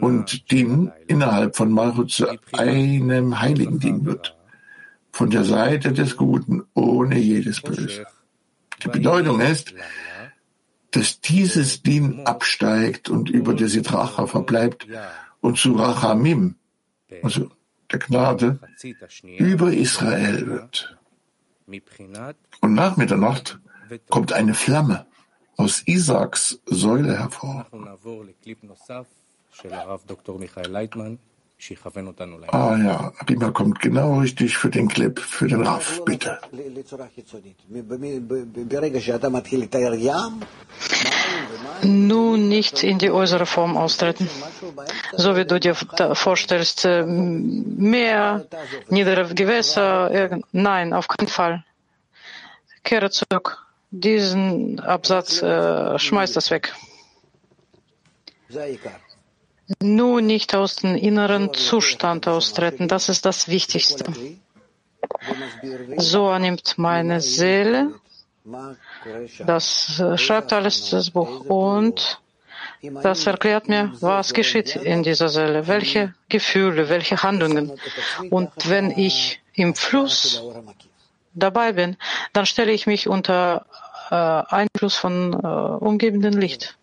und 0.00 0.50
Din 0.50 0.92
innerhalb 1.06 1.56
von 1.56 1.72
Malchut 1.72 2.10
zu 2.10 2.26
einem 2.52 3.40
Heiligen 3.40 3.78
Din 3.78 4.04
wird, 4.04 4.36
von 5.10 5.30
der 5.30 5.44
Seite 5.44 5.92
des 5.92 6.16
Guten 6.16 6.64
ohne 6.74 7.18
jedes 7.18 7.60
Böse. 7.60 8.06
Die 8.82 8.88
Bedeutung 8.88 9.40
ist, 9.40 9.74
dass 10.90 11.20
dieses 11.20 11.82
Din 11.82 12.26
absteigt 12.26 13.08
und 13.08 13.30
über 13.30 13.54
der 13.54 13.68
Sitracha 13.68 14.26
verbleibt 14.26 14.86
und 15.40 15.58
zu 15.58 15.72
Rachamim, 15.72 16.56
also 17.22 17.50
der 17.90 17.98
Gnade, 17.98 18.58
über 19.38 19.72
Israel 19.72 20.46
wird. 20.46 20.98
Und 22.60 22.74
nach 22.74 22.96
Mitternacht 22.96 23.60
kommt 24.08 24.32
eine 24.32 24.54
Flamme 24.54 25.06
aus 25.56 25.82
Isaaks 25.86 26.60
Säule 26.66 27.18
hervor. 27.18 27.66
Ah 32.48 32.76
ja, 32.76 33.12
Rima 33.28 33.50
kommt 33.52 33.78
genau 33.80 34.18
richtig 34.18 34.56
für 34.56 34.68
den 34.68 34.88
Clip, 34.88 35.18
für 35.18 35.46
den 35.46 35.64
Raff, 35.64 36.02
bitte. 36.04 36.40
Nun 41.82 42.48
nicht 42.48 42.82
in 42.82 42.98
die 42.98 43.10
äußere 43.10 43.46
Form 43.46 43.76
austreten, 43.76 44.28
so 45.16 45.36
wie 45.36 45.44
du 45.44 45.60
dir 45.60 45.74
vorstellst, 45.74 46.84
äh, 46.84 47.04
Meer, 47.04 48.44
niedere 48.88 49.32
Gewässer, 49.34 50.40
nein, 50.50 50.92
auf 50.92 51.06
keinen 51.08 51.28
Fall. 51.28 51.64
Kehre 52.82 53.10
zurück. 53.10 53.58
Diesen 53.90 54.80
Absatz 54.80 55.42
äh, 55.42 55.98
schmeißt 55.98 56.34
das 56.34 56.50
weg. 56.50 56.74
Nur 59.80 60.20
nicht 60.20 60.54
aus 60.54 60.76
dem 60.76 60.96
inneren 60.96 61.54
Zustand 61.54 62.26
austreten, 62.28 62.88
das 62.88 63.08
ist 63.08 63.24
das 63.24 63.48
Wichtigste. 63.48 64.04
So 65.96 66.28
annimmt 66.28 66.74
meine 66.76 67.20
Seele, 67.20 67.94
das 69.46 70.00
äh, 70.00 70.18
schreibt 70.18 70.52
alles 70.52 70.90
das 70.90 71.10
Buch 71.10 71.44
und 71.46 72.20
das 73.02 73.26
erklärt 73.26 73.68
mir, 73.68 73.92
was 74.00 74.34
geschieht 74.34 74.74
in 74.74 75.04
dieser 75.04 75.28
Seele, 75.28 75.68
welche 75.68 76.14
Gefühle, 76.28 76.88
welche 76.88 77.22
Handlungen. 77.22 77.72
Und 78.30 78.50
wenn 78.68 78.90
ich 78.90 79.40
im 79.54 79.74
Fluss 79.76 80.42
dabei 81.34 81.72
bin, 81.72 81.96
dann 82.32 82.46
stelle 82.46 82.72
ich 82.72 82.86
mich 82.86 83.08
unter 83.08 83.66
äh, 84.10 84.14
Einfluss 84.14 84.96
von 84.96 85.32
äh, 85.32 85.46
umgebendem 85.46 86.36
Licht. 86.36 86.76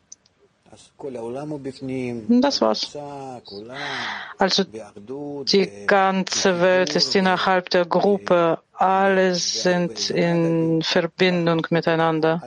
Das 2.42 2.62
war's. 2.62 2.98
Also 4.38 4.64
die 4.64 5.70
ganze 5.88 6.62
Welt 6.62 6.96
ist 6.96 7.16
innerhalb 7.16 7.70
der 7.70 7.86
Gruppe. 7.86 8.60
Alle 8.74 9.36
sind 9.36 10.10
in 10.10 10.82
Verbindung 10.82 11.68
miteinander, 11.70 12.42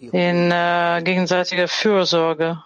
in 0.00 0.50
äh, 0.50 1.00
gegenseitiger 1.04 1.68
Fürsorge. 1.68 2.62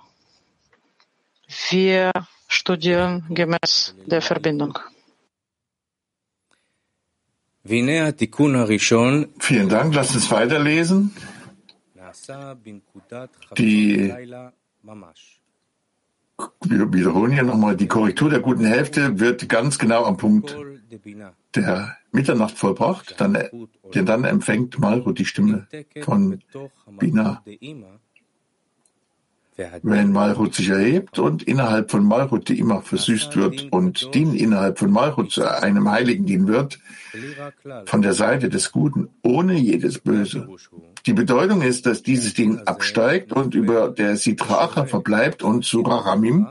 Wir 1.68 2.12
studieren 2.48 3.24
gemäß 3.30 3.94
der 4.06 4.22
Verbindung. 4.22 4.78
Vielen 9.38 9.68
Dank. 9.68 9.94
Lass 9.94 10.14
uns 10.14 10.30
weiterlesen. 10.30 11.14
Die 13.58 14.12
wir 16.62 16.92
wiederholen 16.92 17.32
hier 17.32 17.42
nochmal, 17.42 17.76
die 17.76 17.86
Korrektur 17.86 18.30
der 18.30 18.40
guten 18.40 18.64
Hälfte 18.64 19.20
wird 19.20 19.48
ganz 19.48 19.78
genau 19.78 20.04
am 20.04 20.16
Punkt 20.16 20.56
der 21.54 21.96
Mitternacht 22.12 22.56
vollbracht, 22.56 23.20
dann, 23.20 23.36
denn 23.94 24.06
dann 24.06 24.24
empfängt 24.24 24.78
Malchut 24.78 25.18
die 25.18 25.24
Stimme 25.26 25.66
von 26.02 26.40
Bina 26.98 27.42
wenn 29.82 30.12
Malchut 30.12 30.54
sich 30.54 30.68
erhebt 30.68 31.18
und 31.18 31.42
innerhalb 31.42 31.90
von 31.90 32.04
Malchut 32.04 32.48
die 32.48 32.58
immer 32.58 32.82
versüßt 32.82 33.36
wird 33.36 33.72
und 33.72 34.14
Din 34.14 34.34
innerhalb 34.34 34.78
von 34.78 34.90
Malchut 34.90 35.30
zu 35.32 35.44
einem 35.44 35.90
Heiligen 35.90 36.26
dienen 36.26 36.48
wird, 36.48 36.78
von 37.86 38.02
der 38.02 38.14
Seite 38.14 38.48
des 38.48 38.72
Guten, 38.72 39.08
ohne 39.22 39.54
jedes 39.54 39.98
Böse. 39.98 40.48
Die 41.06 41.12
Bedeutung 41.12 41.62
ist, 41.62 41.86
dass 41.86 42.02
dieses 42.02 42.34
Ding 42.34 42.60
absteigt 42.66 43.32
und 43.32 43.54
über 43.54 43.88
der 43.90 44.16
Sitracha 44.16 44.86
verbleibt 44.86 45.42
und 45.42 45.64
zu 45.64 45.80
Rahamim, 45.80 46.46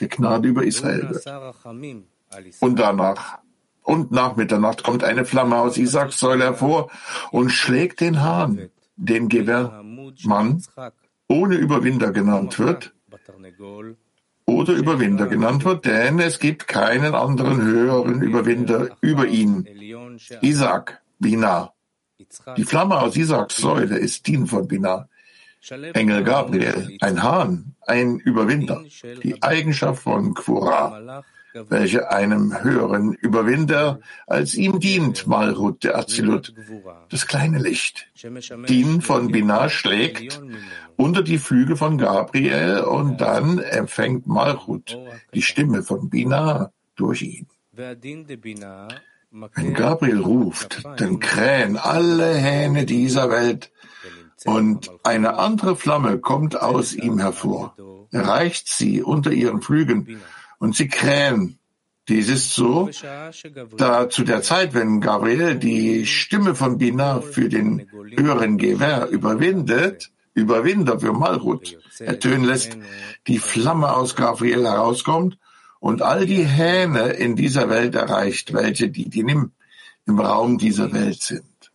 der 0.00 0.08
Gnade 0.08 0.48
über 0.48 0.64
Israel 0.64 1.10
wird. 1.10 1.24
Und 2.60 2.78
danach 2.78 3.38
und 3.82 4.12
nach 4.12 4.36
Mitternacht 4.36 4.84
kommt 4.84 5.04
eine 5.04 5.24
Flamme 5.24 5.56
aus 5.56 5.76
Isaaks 5.76 6.18
Säule 6.18 6.44
hervor 6.44 6.90
und 7.30 7.50
schlägt 7.50 8.00
den 8.00 8.22
Hahn, 8.22 8.70
den 8.96 9.28
Gewehrmann, 9.28 10.62
ohne 11.32 11.56
Überwinder 11.56 12.12
genannt 12.12 12.58
wird, 12.58 12.94
oder 14.44 14.72
Überwinder 14.74 15.26
genannt 15.26 15.64
wird, 15.64 15.84
denn 15.86 16.18
es 16.18 16.38
gibt 16.38 16.68
keinen 16.68 17.14
anderen 17.14 17.62
höheren 17.62 18.22
Überwinder 18.22 18.96
über 19.00 19.26
ihn. 19.26 19.66
Isaac, 20.42 21.02
Bina. 21.18 21.72
Die 22.56 22.64
Flamme 22.64 23.00
aus 23.00 23.16
Isaaks 23.16 23.56
Säule 23.56 23.98
ist 23.98 24.26
Din 24.26 24.46
von 24.46 24.68
Bina. 24.68 25.08
Engel 25.94 26.24
Gabriel, 26.24 26.96
ein 27.00 27.22
Hahn, 27.22 27.76
ein 27.86 28.18
Überwinder, 28.18 28.82
die 29.22 29.42
Eigenschaft 29.42 30.02
von 30.02 30.34
Quora, 30.34 31.22
welche 31.54 32.10
einem 32.10 32.62
höheren 32.62 33.12
Überwinder 33.12 34.00
als 34.26 34.54
ihm 34.54 34.80
dient, 34.80 35.26
Malhut 35.26 35.84
der 35.84 35.98
Azilut, 35.98 36.54
das 37.10 37.26
kleine 37.26 37.58
Licht. 37.58 38.08
Din 38.68 39.00
von 39.00 39.28
Binah 39.28 39.68
schlägt 39.68 40.40
unter 40.96 41.22
die 41.22 41.38
Flügel 41.38 41.76
von 41.76 41.98
Gabriel 41.98 42.80
und 42.80 43.20
dann 43.20 43.58
empfängt 43.58 44.26
Malchut 44.26 44.98
die 45.34 45.42
Stimme 45.42 45.82
von 45.82 46.08
Binah 46.08 46.72
durch 46.96 47.22
ihn. 47.22 47.46
Wenn 49.54 49.74
Gabriel 49.74 50.20
ruft, 50.20 50.82
dann 50.98 51.18
krähen 51.20 51.76
alle 51.76 52.34
Hähne 52.34 52.84
dieser 52.84 53.30
Welt 53.30 53.72
und 54.44 54.90
eine 55.04 55.38
andere 55.38 55.76
Flamme 55.76 56.18
kommt 56.18 56.60
aus 56.60 56.94
ihm 56.94 57.18
hervor, 57.18 57.76
erreicht 58.10 58.68
sie 58.68 59.02
unter 59.02 59.30
ihren 59.30 59.62
Flügeln 59.62 60.20
und 60.62 60.76
sie 60.76 60.86
krähen. 60.86 61.58
Dies 62.08 62.28
ist 62.28 62.54
so, 62.54 62.88
da 63.76 64.08
zu 64.08 64.22
der 64.22 64.42
Zeit, 64.42 64.74
wenn 64.74 65.00
Gabriel 65.00 65.56
die 65.56 66.06
Stimme 66.06 66.54
von 66.54 66.78
Binah 66.78 67.20
für 67.20 67.48
den 67.48 67.88
höheren 68.16 68.58
Gewehr 68.58 69.08
überwindet, 69.08 70.12
Überwinder 70.34 71.00
für 71.00 71.12
Malchut 71.12 71.76
ertönen 71.98 72.44
lässt, 72.44 72.78
die 73.26 73.38
Flamme 73.38 73.94
aus 73.94 74.14
Gabriel 74.14 74.62
herauskommt 74.64 75.36
und 75.80 76.00
all 76.00 76.26
die 76.26 76.44
Hähne 76.44 77.08
in 77.10 77.34
dieser 77.34 77.68
Welt 77.68 77.96
erreicht, 77.96 78.52
welche 78.52 78.88
die 78.88 79.10
Dinim 79.10 79.50
im 80.06 80.20
Raum 80.20 80.58
dieser 80.58 80.92
Welt 80.92 81.22
sind. 81.22 81.72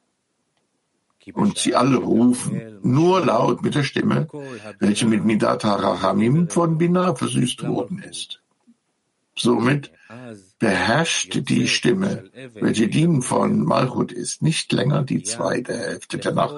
Und 1.34 1.58
sie 1.58 1.76
alle 1.76 1.98
rufen, 1.98 2.80
nur 2.84 3.26
laut 3.26 3.64
mit 3.64 3.76
der 3.76 3.84
Stimme, 3.84 4.28
welche 4.80 5.06
mit 5.06 5.26
Midat 5.26 5.66
HaRachamim 5.66 6.50
von 6.50 6.78
Binah 6.78 7.16
versüßt 7.16 7.68
worden 7.68 8.00
ist. 8.00 8.42
Somit 9.38 9.92
beherrscht 10.60 11.50
die 11.50 11.68
Stimme, 11.68 12.30
welche 12.56 12.88
die 12.88 13.22
von 13.22 13.64
Malchut 13.64 14.12
ist, 14.12 14.42
nicht 14.42 14.72
länger 14.72 15.04
die 15.04 15.24
zweite 15.24 15.78
Hälfte 15.78 16.18
der 16.18 16.34
Nacht. 16.34 16.56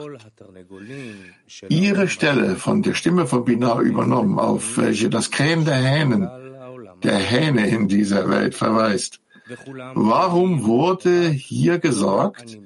Ihre 1.67 2.07
Stelle 2.07 2.55
von 2.55 2.81
der 2.81 2.93
Stimme 2.93 3.27
von 3.27 3.43
Binah 3.43 3.81
übernommen, 3.81 4.39
auf 4.39 4.77
welche 4.77 5.09
das 5.09 5.31
Krähen 5.31 5.65
der 5.65 5.75
Hähnen 5.75 6.29
der 7.03 7.17
Hähne 7.17 7.67
in 7.67 7.87
dieser 7.87 8.29
Welt 8.29 8.55
verweist. 8.55 9.21
Warum 9.95 10.65
wurde 10.65 11.29
hier 11.29 11.79
gesagt, 11.79 12.59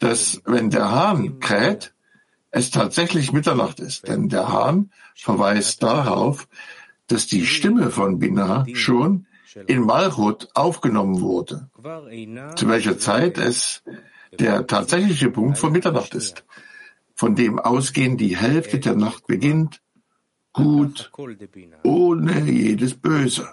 dass 0.00 0.42
wenn 0.44 0.70
der 0.70 0.90
Hahn 0.90 1.38
kräht, 1.38 1.94
es 2.50 2.70
tatsächlich 2.70 3.32
Mitternacht 3.32 3.78
ist? 3.80 4.08
Denn 4.08 4.28
der 4.28 4.48
Hahn 4.48 4.90
verweist 5.14 5.82
darauf, 5.82 6.48
dass 7.06 7.26
die 7.26 7.46
Stimme 7.46 7.90
von 7.90 8.18
Binah 8.18 8.64
schon 8.72 9.26
in 9.66 9.80
Malchut 9.80 10.48
aufgenommen 10.54 11.20
wurde, 11.20 11.68
zu 12.56 12.68
welcher 12.68 12.98
Zeit 12.98 13.38
es 13.38 13.82
der 14.38 14.66
tatsächliche 14.66 15.30
Punkt 15.30 15.58
von 15.58 15.72
Mitternacht 15.72 16.14
ist, 16.14 16.44
von 17.14 17.34
dem 17.34 17.58
ausgehend 17.58 18.20
die 18.20 18.36
Hälfte 18.36 18.80
der 18.80 18.94
Nacht 18.94 19.26
beginnt 19.26 19.80
gut, 20.52 21.10
ohne 21.82 22.40
jedes 22.50 22.94
Böse. 22.94 23.48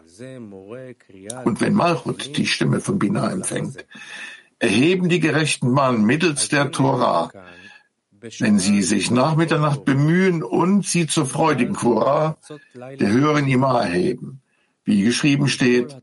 Und 1.45 1.61
wenn 1.61 1.73
Malchut 1.73 2.37
die 2.37 2.45
Stimme 2.45 2.79
von 2.79 2.99
Binah 2.99 3.31
empfängt, 3.31 3.85
erheben 4.59 5.09
die 5.09 5.19
gerechten 5.19 5.71
Mann 5.71 6.03
mittels 6.03 6.49
der 6.49 6.71
Torah, 6.71 7.31
wenn 8.39 8.59
sie 8.59 8.83
sich 8.83 9.09
nach 9.09 9.35
Mitternacht 9.35 9.83
bemühen 9.83 10.43
und 10.43 10.85
sie 10.85 11.07
zur 11.07 11.25
freudigen 11.25 11.75
Quora 11.75 12.37
der 12.75 13.11
höheren 13.11 13.47
Ima 13.47 13.81
erheben. 13.81 14.41
Wie 14.83 15.03
geschrieben 15.03 15.47
steht, 15.47 15.95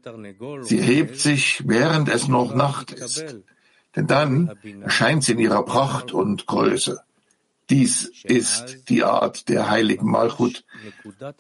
sie 0.62 0.79
erhebt 0.79 1.19
sich, 1.19 1.62
während 1.67 2.09
es 2.09 2.29
noch 2.29 2.55
Nacht 2.55 2.93
ist. 2.93 3.37
Denn 3.97 4.07
dann 4.07 4.53
erscheint 4.83 5.25
sie 5.25 5.33
in 5.33 5.38
ihrer 5.41 5.64
Pracht 5.64 6.12
und 6.12 6.47
Größe. 6.47 7.01
Dies 7.71 8.11
ist 8.25 8.88
die 8.88 9.05
Art 9.05 9.49
der 9.49 9.69
heiligen 9.69 10.11
Malchut, 10.11 10.64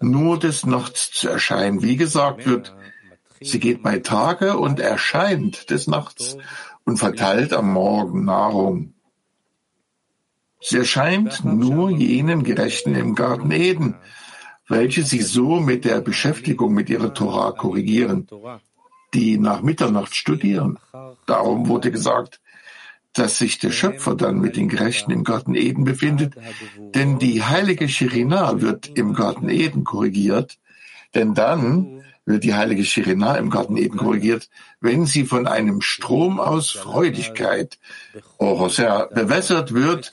nur 0.00 0.38
des 0.38 0.66
Nachts 0.66 1.10
zu 1.12 1.28
erscheinen. 1.28 1.82
Wie 1.82 1.96
gesagt 1.96 2.44
wird, 2.44 2.74
sie 3.40 3.60
geht 3.60 3.82
bei 3.82 4.00
Tage 4.00 4.58
und 4.58 4.80
erscheint 4.80 5.70
des 5.70 5.86
Nachts 5.86 6.36
und 6.84 6.98
verteilt 6.98 7.52
am 7.52 7.72
Morgen 7.72 8.24
Nahrung. 8.24 8.94
Sie 10.60 10.78
erscheint 10.78 11.44
nur 11.44 11.90
jenen 11.90 12.42
Gerechten 12.42 12.94
im 12.94 13.14
Garten 13.14 13.52
Eden, 13.52 13.94
welche 14.68 15.02
sie 15.04 15.22
so 15.22 15.60
mit 15.60 15.84
der 15.84 16.00
Beschäftigung 16.00 16.74
mit 16.74 16.90
ihrer 16.90 17.14
Torah 17.14 17.52
korrigieren. 17.52 18.28
die 19.14 19.38
nach 19.38 19.62
Mitternacht 19.62 20.14
studieren. 20.14 20.78
Darum 21.26 21.68
wurde 21.68 21.90
gesagt, 21.90 22.40
dass 23.14 23.38
sich 23.38 23.58
der 23.58 23.70
Schöpfer 23.70 24.14
dann 24.14 24.38
mit 24.38 24.56
den 24.56 24.68
Gerechten 24.68 25.10
im 25.10 25.24
Garten 25.24 25.54
Eden 25.54 25.84
befindet, 25.84 26.34
denn 26.94 27.18
die 27.18 27.42
heilige 27.42 27.88
Shirina 27.88 28.60
wird 28.60 28.86
im 28.98 29.14
Garten 29.14 29.48
Eden 29.48 29.84
korrigiert, 29.84 30.58
denn 31.14 31.34
dann 31.34 32.02
wird 32.26 32.44
die 32.44 32.54
heilige 32.54 32.84
Shirina 32.84 33.36
im 33.36 33.48
Garten 33.48 33.78
Eden 33.78 33.96
korrigiert, 33.96 34.50
wenn 34.80 35.06
sie 35.06 35.24
von 35.24 35.46
einem 35.46 35.80
Strom 35.80 36.38
aus 36.38 36.70
Freudigkeit, 36.70 37.78
Oroser, 38.36 39.08
bewässert 39.14 39.72
wird 39.72 40.12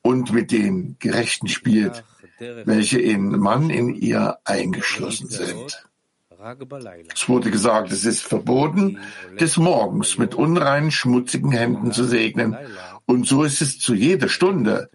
und 0.00 0.32
mit 0.32 0.50
den 0.50 0.96
Gerechten 0.98 1.48
spielt, 1.48 2.02
welche 2.38 3.00
in 3.00 3.38
Mann 3.38 3.70
in 3.70 3.94
ihr 3.94 4.38
eingeschlossen 4.44 5.28
sind. 5.28 5.86
Es 7.14 7.28
wurde 7.28 7.50
gesagt, 7.50 7.90
es 7.92 8.04
ist 8.04 8.22
verboten, 8.22 8.98
des 9.40 9.56
Morgens 9.56 10.18
mit 10.18 10.34
unreinen, 10.34 10.90
schmutzigen 10.90 11.50
Händen 11.50 11.92
zu 11.92 12.04
segnen. 12.04 12.56
Und 13.06 13.26
so 13.26 13.42
ist 13.42 13.62
es 13.62 13.78
zu 13.78 13.94
jeder 13.94 14.28
Stunde. 14.28 14.90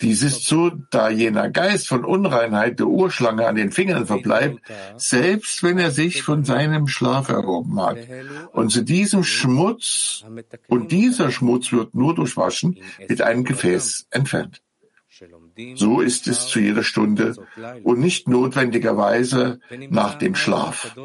Dies 0.00 0.22
ist 0.22 0.44
so, 0.44 0.70
da 0.90 1.10
jener 1.10 1.50
Geist 1.50 1.88
von 1.88 2.04
Unreinheit 2.04 2.78
der 2.78 2.86
Urschlange 2.86 3.46
an 3.48 3.56
den 3.56 3.72
Fingern 3.72 4.06
verbleibt, 4.06 4.60
selbst 4.96 5.62
wenn 5.64 5.78
er 5.78 5.90
sich 5.90 6.22
von 6.22 6.44
seinem 6.44 6.86
Schlaf 6.86 7.28
erhoben 7.28 7.80
hat. 7.80 7.98
Und 8.52 8.70
zu 8.70 8.82
diesem 8.82 9.24
Schmutz, 9.24 10.24
und 10.68 10.92
dieser 10.92 11.32
Schmutz 11.32 11.72
wird 11.72 11.94
nur 11.94 12.14
durchwaschen, 12.14 12.78
mit 13.08 13.22
einem 13.22 13.42
Gefäß 13.42 14.06
entfernt. 14.10 14.62
So 15.75 16.01
ist 16.01 16.27
es 16.27 16.47
zu 16.47 16.59
jeder 16.59 16.83
Stunde 16.83 17.35
und 17.83 17.99
nicht 17.99 18.27
notwendigerweise 18.27 19.59
nach 19.89 20.15
dem 20.15 20.35
Schlaf. 20.35 20.95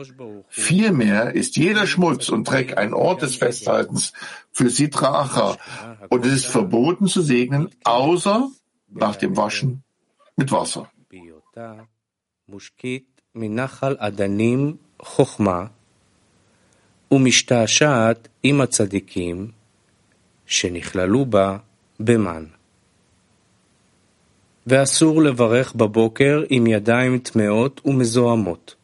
Vielmehr 0.48 1.34
ist 1.34 1.56
jeder 1.56 1.87
Schmutz 1.87 2.28
und 2.28 2.44
Dreck 2.44 2.78
ein 2.78 2.94
Ort 2.94 3.22
des 3.22 3.37
Festhaltens 3.37 4.12
für 4.52 4.70
Sitracha 4.70 5.56
und 6.08 6.24
es 6.26 6.32
ist 6.32 6.46
verboten 6.46 7.06
zu 7.06 7.22
segnen, 7.22 7.68
außer 7.84 8.48
nach 8.88 9.16
dem 9.16 9.37
Waschen 9.37 9.82
mit 10.37 10.50
Wasser. 10.52 10.90
ומשתעשעת 17.12 18.28
עם 18.42 18.61
הצדיקים 18.61 19.50
שנכללו 20.46 21.26
בה 21.26 21.56
במן. 22.00 22.44
ואסור 24.66 25.22
לברך 25.22 25.74
בבוקר 25.74 26.42
עם 26.48 26.66
ידיים 26.66 27.18
טמאות 27.18 27.80
ומזוהמות, 27.84 28.74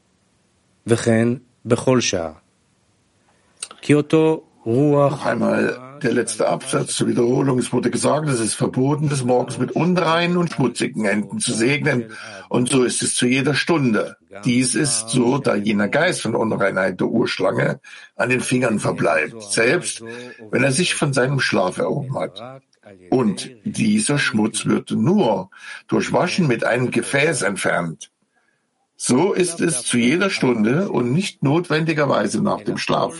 וכן 0.87 1.29
בכל 1.65 2.01
שעה. 2.01 2.33
כי 3.83 3.95
אותו 3.95 4.41
רוח... 4.65 5.27
der 6.05 6.13
letzte 6.13 6.49
Absatz 6.49 6.97
zur 6.97 7.09
Wiederholung. 7.09 7.59
Es 7.59 7.73
wurde 7.73 7.91
gesagt, 7.91 8.29
es 8.29 8.41
ist 8.41 8.55
verboten, 8.55 9.09
des 9.09 9.25
Morgens 9.25 9.59
mit 9.59 9.73
unreinen 9.73 10.37
und 10.37 10.53
schmutzigen 10.53 11.05
Händen 11.05 11.39
zu 11.41 11.53
segnen. 11.55 12.13
Und 12.49 12.69
so 12.69 12.85
ist 12.85 13.03
es 13.03 13.15
zu 13.15 13.27
jeder 13.27 13.55
Stunde. 13.55 14.17
Dies 14.45 14.75
ist 14.75 15.09
so, 15.09 15.39
da 15.39 15.55
jener 15.55 15.89
Geist 15.89 16.21
von 16.23 16.35
Unreinheit 16.35 17.01
der 17.01 17.09
Urschlange 17.09 17.81
an 18.17 18.29
den 18.29 18.41
Fingern 18.41 18.79
verbleibt, 18.79 19.43
selbst 19.43 20.03
wenn 20.51 20.63
er 20.63 20.73
sich 20.73 20.95
von 20.95 21.13
seinem 21.13 21.41
Schlaf 21.41 21.79
erhoben 21.79 22.19
hat. 22.19 22.63
Und 23.10 23.50
dieser 23.64 24.18
Schmutz 24.20 24.66
wird 24.66 24.92
nur 24.92 25.50
durch 25.88 26.12
Waschen 26.14 26.48
mit 26.48 26.64
einem 26.64 26.92
Gefäß 26.92 27.42
entfernt. 27.42 28.12
So 29.02 29.32
ist 29.32 29.62
es 29.62 29.84
zu 29.84 29.98
jeder 29.98 30.30
Stunde 30.30 30.90
und 30.90 31.14
nicht 31.14 31.42
notwendigerweise 31.42 32.44
nach 32.44 32.62
dem 32.64 32.78
Schlaf. 32.78 33.16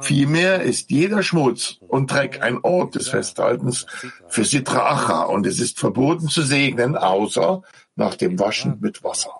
Vielmehr 0.00 0.62
ist 0.62 0.90
jeder 0.90 1.22
Schmutz 1.22 1.78
und 1.86 2.10
Dreck 2.10 2.42
ein 2.42 2.58
Ort 2.64 2.96
des 2.96 3.10
Festhaltens 3.10 3.86
für 4.28 4.44
Sitra 4.44 4.90
Acha 4.90 5.22
und 5.22 5.46
es 5.46 5.60
ist 5.60 5.78
verboten 5.78 6.28
zu 6.28 6.42
segnen, 6.42 6.96
außer 6.96 7.62
nach 7.94 8.16
dem 8.16 8.40
Waschen 8.40 8.78
mit 8.80 9.04
Wasser. 9.04 9.30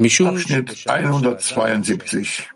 Abschnitt 0.00 0.88
172 0.88 2.48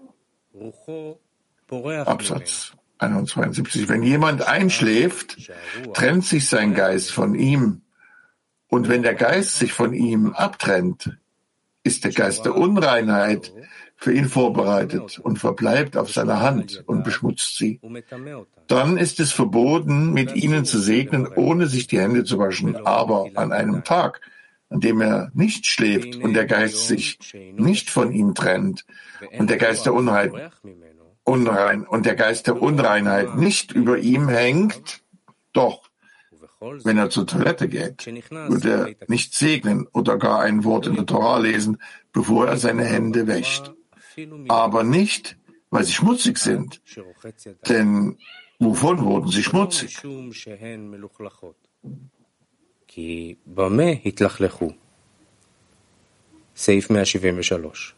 Absatz 2.07 2.73
172. 2.99 3.89
Wenn 3.89 4.03
jemand 4.03 4.47
einschläft, 4.47 5.51
trennt 5.93 6.25
sich 6.25 6.49
sein 6.49 6.75
Geist 6.75 7.13
von 7.13 7.35
ihm. 7.35 7.83
Und 8.69 8.89
wenn 8.89 9.03
der 9.03 9.15
Geist 9.15 9.59
sich 9.59 9.73
von 9.73 9.93
ihm 9.93 10.33
abtrennt, 10.33 11.19
ist 11.83 12.05
der 12.05 12.13
Geist 12.13 12.47
der 12.47 12.57
Unreinheit 12.57 13.53
für 13.95 14.15
ihn 14.15 14.29
vorbereitet 14.29 15.19
und 15.19 15.39
verbleibt 15.39 15.97
auf 15.99 16.11
seiner 16.11 16.41
Hand 16.41 16.83
und 16.87 17.05
beschmutzt 17.05 17.59
sie. 17.59 17.81
Dann 18.67 18.97
ist 18.97 19.21
es 19.21 19.33
verboten, 19.33 20.13
mit 20.13 20.35
ihnen 20.35 20.65
zu 20.65 20.79
segnen, 20.79 21.27
ohne 21.27 21.67
sich 21.67 21.89
die 21.89 22.01
Hände 22.01 22.25
zu 22.25 22.39
waschen. 22.39 22.87
Aber 22.87 23.29
an 23.35 23.53
einem 23.53 23.85
Tag, 23.85 24.23
an 24.71 24.81
dem 24.81 25.01
er 25.01 25.31
nicht 25.35 25.67
schläft 25.67 26.17
und 26.17 26.35
der 26.35 26.47
Geist 26.47 26.89
sich 26.89 27.19
nicht 27.53 27.91
von 27.91 28.13
ihm 28.13 28.35
trennt 28.35 28.85
und 29.39 29.51
der 29.51 29.59
Geist 29.59 29.87
der 29.87 29.95
Unrein, 29.95 30.51
unrein 31.25 31.87
und 31.87 32.07
der 32.07 32.15
Geist 32.15 32.47
der 32.47 32.61
Unreinheit 32.61 33.37
nicht 33.37 33.73
über 33.73 33.99
ihm 33.99 34.29
hängt, 34.29 35.03
doch 35.53 35.91
wenn 36.61 36.99
er 36.99 37.11
zur 37.11 37.27
Toilette 37.27 37.69
geht, 37.69 38.07
wird 38.07 38.65
er 38.65 38.89
nicht 39.09 39.35
segnen 39.35 39.87
oder 39.93 40.17
gar 40.19 40.41
ein 40.41 40.65
Wort 40.65 40.87
in 40.87 40.95
der 40.95 41.07
Torah 41.07 41.39
lesen, 41.39 41.79
bevor 42.13 42.49
er 42.49 42.57
seine 42.57 42.85
Hände 42.85 43.27
wäscht. 43.27 43.73
Aber 44.49 44.83
nicht, 44.83 45.37
weil 45.71 45.85
sie 45.85 45.93
schmutzig 45.93 46.39
sind. 46.39 46.81
Denn 47.69 48.17
wovon 48.59 49.05
wurden 49.05 49.29
sie 49.29 49.43
schmutzig? 49.43 49.99
סעיף 56.56 56.90
173 56.92 57.96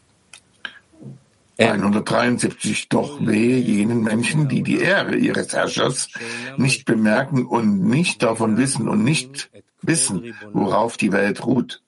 173 1.57 2.89
doch 2.89 3.25
wehe 3.25 3.57
jenen 3.57 4.01
Menschen, 4.01 4.47
die 4.47 4.63
die 4.63 4.79
Ehre 4.79 5.15
ihres 5.15 5.53
Herrschers 5.53 6.09
nicht 6.57 6.85
bemerken 6.85 7.45
und 7.45 7.87
nicht 7.87 8.23
davon 8.23 8.57
wissen 8.57 8.87
und 8.87 9.03
nicht 9.03 9.51
wissen, 9.81 10.33
worauf 10.53 10.97
die 10.97 11.11
Welt 11.11 11.45
ruht. 11.45 11.81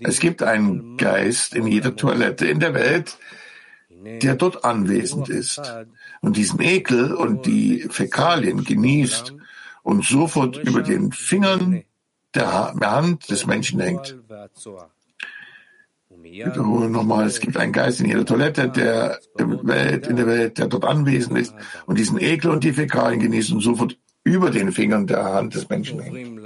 Es 0.00 0.20
gibt 0.20 0.42
einen 0.42 0.96
Geist 0.96 1.54
in 1.54 1.66
jeder 1.66 1.96
Toilette 1.96 2.46
in 2.46 2.60
der 2.60 2.74
Welt, 2.74 3.18
der 4.22 4.34
dort 4.36 4.64
anwesend 4.64 5.28
ist 5.28 5.62
und 6.20 6.36
diesen 6.36 6.60
Ekel 6.60 7.14
und 7.14 7.46
die 7.46 7.86
Fäkalien 7.90 8.64
genießt 8.64 9.34
und 9.82 10.04
sofort 10.04 10.56
über 10.56 10.82
den 10.82 11.12
Fingern 11.12 11.84
der 12.35 12.73
Hand 12.73 13.29
des 13.29 13.45
Menschen 13.45 13.79
hängt. 13.79 14.15
Ich 16.21 16.45
wiederhole 16.45 16.89
nochmal, 16.89 17.27
es 17.27 17.39
gibt 17.39 17.55
einen 17.57 17.71
Geist 17.71 18.01
in 18.01 18.07
jeder 18.07 18.25
Toilette, 18.25 18.69
der 18.69 19.19
Welt, 19.37 20.07
in 20.07 20.15
der 20.15 20.27
Welt, 20.27 20.57
der 20.57 20.67
dort 20.67 20.85
anwesend 20.85 21.37
ist 21.37 21.53
und 21.85 21.97
diesen 21.97 22.19
Ekel 22.19 22.51
und 22.51 22.63
die 22.63 22.73
Fäkalien 22.73 23.19
genießt 23.19 23.51
und 23.51 23.61
sofort 23.61 23.97
über 24.23 24.49
den 24.51 24.71
Fingern 24.71 25.07
der 25.07 25.23
Hand 25.23 25.55
des 25.55 25.69
Menschen 25.69 25.99
hängt. 26.01 26.41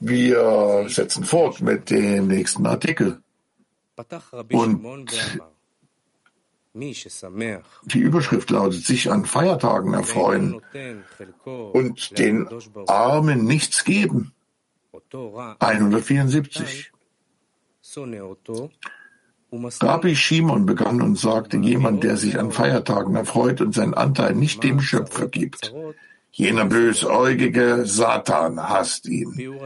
Wir 0.00 0.84
setzen 0.88 1.24
fort 1.24 1.60
mit 1.60 1.90
dem 1.90 2.28
nächsten 2.28 2.66
Artikel. 2.66 3.20
Und 4.52 5.10
die 6.72 7.98
Überschrift 7.98 8.50
lautet, 8.50 8.84
sich 8.84 9.10
an 9.10 9.24
Feiertagen 9.24 9.92
erfreuen 9.92 10.60
und 11.44 12.18
den 12.18 12.48
Armen 12.86 13.44
nichts 13.44 13.84
geben. 13.84 14.32
174. 15.58 16.92
Rabbi 19.80 20.14
Shimon 20.14 20.64
begann 20.64 21.02
und 21.02 21.18
sagte, 21.18 21.56
jemand, 21.56 22.04
der 22.04 22.16
sich 22.16 22.38
an 22.38 22.52
Feiertagen 22.52 23.16
erfreut 23.16 23.60
und 23.60 23.74
seinen 23.74 23.94
Anteil 23.94 24.34
nicht 24.34 24.62
dem 24.62 24.80
Schöpfer 24.80 25.26
gibt, 25.26 25.74
jener 26.30 26.66
bösäugige 26.66 27.84
Satan 27.84 28.60
hasst 28.60 29.06
ihn, 29.06 29.58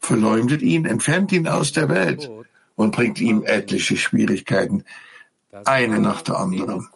verleumdet 0.00 0.60
ihn, 0.60 0.84
entfernt 0.84 1.32
ihn 1.32 1.48
aus 1.48 1.72
der 1.72 1.88
Welt 1.88 2.30
und 2.74 2.94
bringt 2.94 3.20
ihm 3.22 3.42
etliche 3.42 3.96
Schwierigkeiten, 3.96 4.84
eine 5.64 6.00
nach 6.00 6.22
der 6.22 6.38
anderen. 6.38 6.88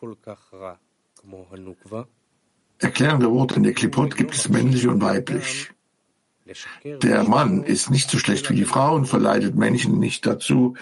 Erklärende 2.79 3.31
Worte 3.31 3.57
in 3.57 3.63
der 3.63 3.73
Klipot 3.73 4.17
gibt 4.17 4.35
es 4.35 4.49
männlich 4.49 4.87
und 4.87 5.01
weiblich. 5.01 5.71
Der 7.03 7.25
Mann 7.25 7.65
ist 7.65 7.91
nicht 7.91 8.09
so 8.09 8.19
schlecht 8.19 8.49
wie 8.51 8.55
die 8.55 8.65
Frau 8.65 8.95
und 8.95 9.07
verleitet 9.07 9.57
Menschen 9.57 9.99
nicht 9.99 10.27
dazu, 10.27 10.77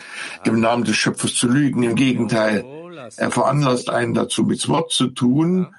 im 0.44 0.60
Namen 0.60 0.84
des 0.84 0.96
Schöpfers 0.96 1.34
zu 1.34 1.48
lügen. 1.48 1.82
Im 1.82 1.94
Gegenteil, 1.94 2.64
Er 3.16 3.30
veranlasst 3.30 3.90
einen 3.90 4.14
dazu, 4.14 4.44
Mitzvot 4.44 4.92
zu 4.92 5.08
tun, 5.08 5.74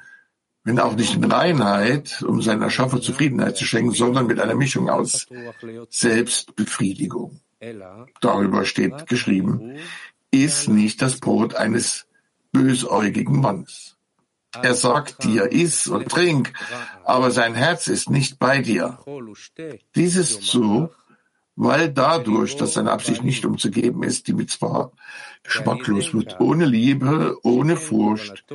wenn 0.64 0.80
auch 0.80 0.96
nicht 0.96 1.16
in 1.16 1.24
Reinheit, 1.24 2.24
um 2.24 2.42
seinen 2.42 2.64
Erschaffer 2.64 3.02
Zufriedenheit 3.02 3.58
zu 3.58 3.66
schenken, 3.66 3.92
sondern 3.92 4.28
mit 4.28 4.40
einer 4.40 4.56
Mischung 4.56 4.90
aus 4.90 5.28
Selbstbefriedigung. 5.90 7.40
Darüber 8.22 8.66
steht 8.66 9.08
geschrieben, 9.08 9.78
ist 10.44 10.68
nicht 10.68 11.02
das 11.02 11.20
Brot 11.20 11.56
eines 11.56 12.08
bösäugigen 12.52 13.40
Mannes. 13.40 13.98
Er 14.62 14.74
sagt 14.74 15.24
dir, 15.24 15.52
iss 15.52 15.88
und 15.88 16.10
trink, 16.10 16.54
aber 17.04 17.32
sein 17.32 17.56
Herz 17.56 17.88
ist 17.88 18.10
nicht 18.10 18.40
bei 18.40 18.62
dir. 18.62 19.00
Dies 19.96 20.16
ist 20.16 20.44
so, 20.44 20.92
weil 21.56 21.92
dadurch, 21.92 22.58
dass 22.58 22.74
seine 22.74 22.92
Absicht 22.92 23.24
nicht 23.24 23.46
umzugeben 23.46 24.04
ist, 24.04 24.28
die 24.28 24.34
Mitzvah 24.34 24.92
geschmacklos 25.44 26.14
wird, 26.14 26.40
ohne 26.40 26.66
Liebe, 26.66 27.38
ohne 27.44 27.78
Furcht, 27.78 28.46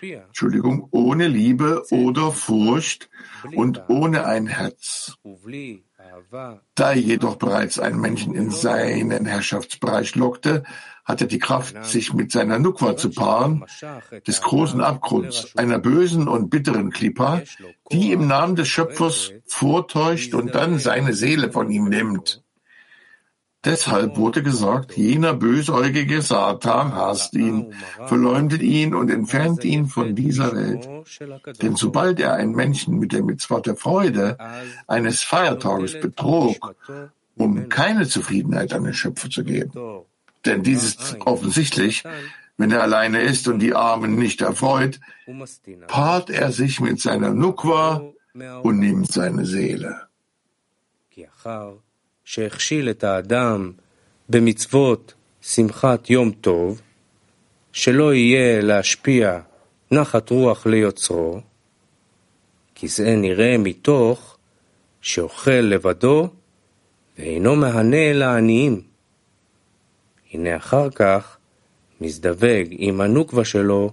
Entschuldigung, 0.00 0.88
ohne 0.90 1.28
Liebe 1.28 1.84
oder 1.90 2.32
Furcht 2.32 3.10
und 3.54 3.82
ohne 3.88 4.24
ein 4.24 4.46
Herz. 4.46 5.16
Da 6.74 6.90
er 6.90 6.98
jedoch 6.98 7.36
bereits 7.36 7.78
ein 7.78 7.98
Menschen 7.98 8.34
in 8.34 8.50
seinen 8.50 9.26
Herrschaftsbereich 9.26 10.14
lockte, 10.14 10.64
hat 11.04 11.20
er 11.20 11.26
die 11.26 11.38
Kraft, 11.38 11.84
sich 11.84 12.12
mit 12.14 12.30
seiner 12.30 12.58
Nukwa 12.58 12.96
zu 12.96 13.10
paaren, 13.10 13.64
des 14.26 14.40
großen 14.40 14.80
Abgrunds, 14.80 15.56
einer 15.56 15.78
bösen 15.78 16.28
und 16.28 16.48
bitteren 16.48 16.90
Klippa, 16.90 17.42
die 17.90 18.12
im 18.12 18.26
Namen 18.28 18.56
des 18.56 18.68
Schöpfers 18.68 19.32
vortäuscht 19.46 20.34
und 20.34 20.54
dann 20.54 20.78
seine 20.78 21.12
Seele 21.12 21.50
von 21.50 21.70
ihm 21.70 21.88
nimmt. 21.88 22.41
Deshalb 23.64 24.16
wurde 24.16 24.42
gesagt, 24.42 24.96
jener 24.96 25.34
bösäugige 25.34 26.20
Satan 26.20 26.96
hasst 26.96 27.34
ihn, 27.34 27.72
verleumdet 28.06 28.60
ihn 28.60 28.92
und 28.92 29.08
entfernt 29.08 29.64
ihn 29.64 29.86
von 29.86 30.16
dieser 30.16 30.52
Welt. 30.56 30.88
Denn 31.62 31.76
sobald 31.76 32.18
er 32.18 32.34
einen 32.34 32.56
Menschen 32.56 32.98
mit 32.98 33.12
der 33.12 33.22
Mitzvah 33.22 33.60
der 33.60 33.76
Freude 33.76 34.36
eines 34.88 35.22
Feiertages 35.22 36.00
betrog, 36.00 36.74
um 37.36 37.68
keine 37.68 38.08
Zufriedenheit 38.08 38.72
an 38.72 38.82
den 38.82 38.94
Schöpfer 38.94 39.30
zu 39.30 39.44
geben, 39.44 39.72
denn 40.44 40.64
dies 40.64 40.82
ist 40.82 41.16
offensichtlich, 41.20 42.02
wenn 42.56 42.72
er 42.72 42.82
alleine 42.82 43.22
ist 43.22 43.46
und 43.46 43.60
die 43.60 43.74
Armen 43.74 44.16
nicht 44.16 44.40
erfreut, 44.40 44.98
paart 45.86 46.30
er 46.30 46.50
sich 46.50 46.80
mit 46.80 47.00
seiner 47.00 47.30
Nukwa 47.30 48.02
und 48.62 48.78
nimmt 48.80 49.12
seine 49.12 49.46
Seele. 49.46 50.08
שהכשיל 52.24 52.90
את 52.90 53.04
האדם 53.04 53.72
במצוות 54.28 55.14
שמחת 55.42 56.10
יום 56.10 56.30
טוב, 56.30 56.80
שלא 57.72 58.14
יהיה 58.14 58.60
להשפיע 58.60 59.40
נחת 59.90 60.30
רוח 60.30 60.66
ליוצרו, 60.66 61.40
כי 62.74 62.88
זה 62.88 63.16
נראה 63.16 63.58
מתוך 63.58 64.36
שאוכל 65.00 65.50
לבדו 65.50 66.28
ואינו 67.18 67.56
מהנה 67.56 68.12
לעניים. 68.12 68.80
הנה 70.32 70.56
אחר 70.56 70.90
כך 70.90 71.36
מזדווג 72.00 72.66
עם 72.70 73.00
הנוקבה 73.00 73.44
שלו 73.44 73.90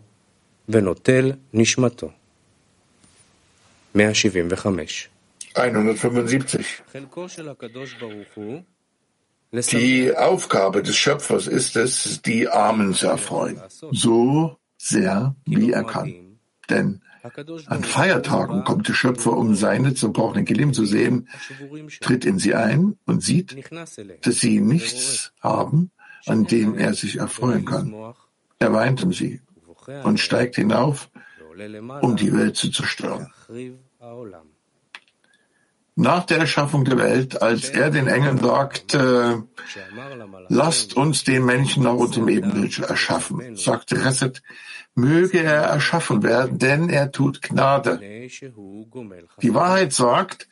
ונוטל 0.69 1.31
נשמתו. 1.53 2.11
175 3.95 5.09
175. 5.55 6.83
Die 9.71 10.15
Aufgabe 10.15 10.83
des 10.83 10.95
Schöpfers 10.95 11.47
ist 11.47 11.75
es, 11.75 12.21
die 12.21 12.47
Armen 12.47 12.93
zu 12.93 13.07
erfreuen, 13.07 13.61
so 13.91 14.57
sehr 14.77 15.35
wie 15.45 15.71
er 15.71 15.83
kann. 15.83 16.39
Denn 16.69 17.01
an 17.65 17.83
Feiertagen 17.83 18.63
kommt 18.63 18.87
der 18.87 18.93
Schöpfer, 18.93 19.35
um 19.35 19.55
seine 19.55 19.93
zerbrochenen 19.95 20.45
Gelim 20.45 20.73
zu 20.73 20.85
sehen, 20.85 21.27
tritt 21.99 22.25
in 22.25 22.37
sie 22.39 22.53
ein 22.53 22.97
und 23.05 23.23
sieht, 23.23 23.57
dass 24.21 24.39
sie 24.39 24.61
nichts 24.61 25.33
haben, 25.41 25.91
an 26.27 26.45
dem 26.45 26.77
er 26.77 26.93
sich 26.93 27.17
erfreuen 27.17 27.65
kann. 27.65 28.13
Er 28.59 28.73
weint 28.73 29.03
um 29.03 29.11
sie 29.11 29.41
und 30.03 30.19
steigt 30.19 30.55
hinauf, 30.55 31.09
um 32.01 32.15
die 32.15 32.31
Welt 32.31 32.55
zu 32.55 32.69
zerstören 32.69 33.33
nach 35.99 36.25
der 36.25 36.37
Erschaffung 36.37 36.85
der 36.85 36.97
Welt, 36.97 37.41
als 37.41 37.69
er 37.69 37.89
den 37.91 38.07
Engeln 38.07 38.37
sagt, 38.37 38.93
äh, 38.95 39.35
lasst 40.47 40.95
uns 40.95 41.25
den 41.25 41.43
Menschen 41.43 41.83
nach 41.83 41.93
unserem 41.93 42.29
Ebenbild 42.29 42.79
erschaffen, 42.79 43.55
sagte 43.57 43.95
Chesed, 43.95 44.41
möge 44.95 45.39
er 45.43 45.63
erschaffen 45.63 46.23
werden, 46.23 46.57
denn 46.57 46.89
er 46.89 47.11
tut 47.11 47.41
Gnade. 47.41 47.99
Die 49.41 49.53
Wahrheit 49.53 49.91
sagt, 49.91 50.47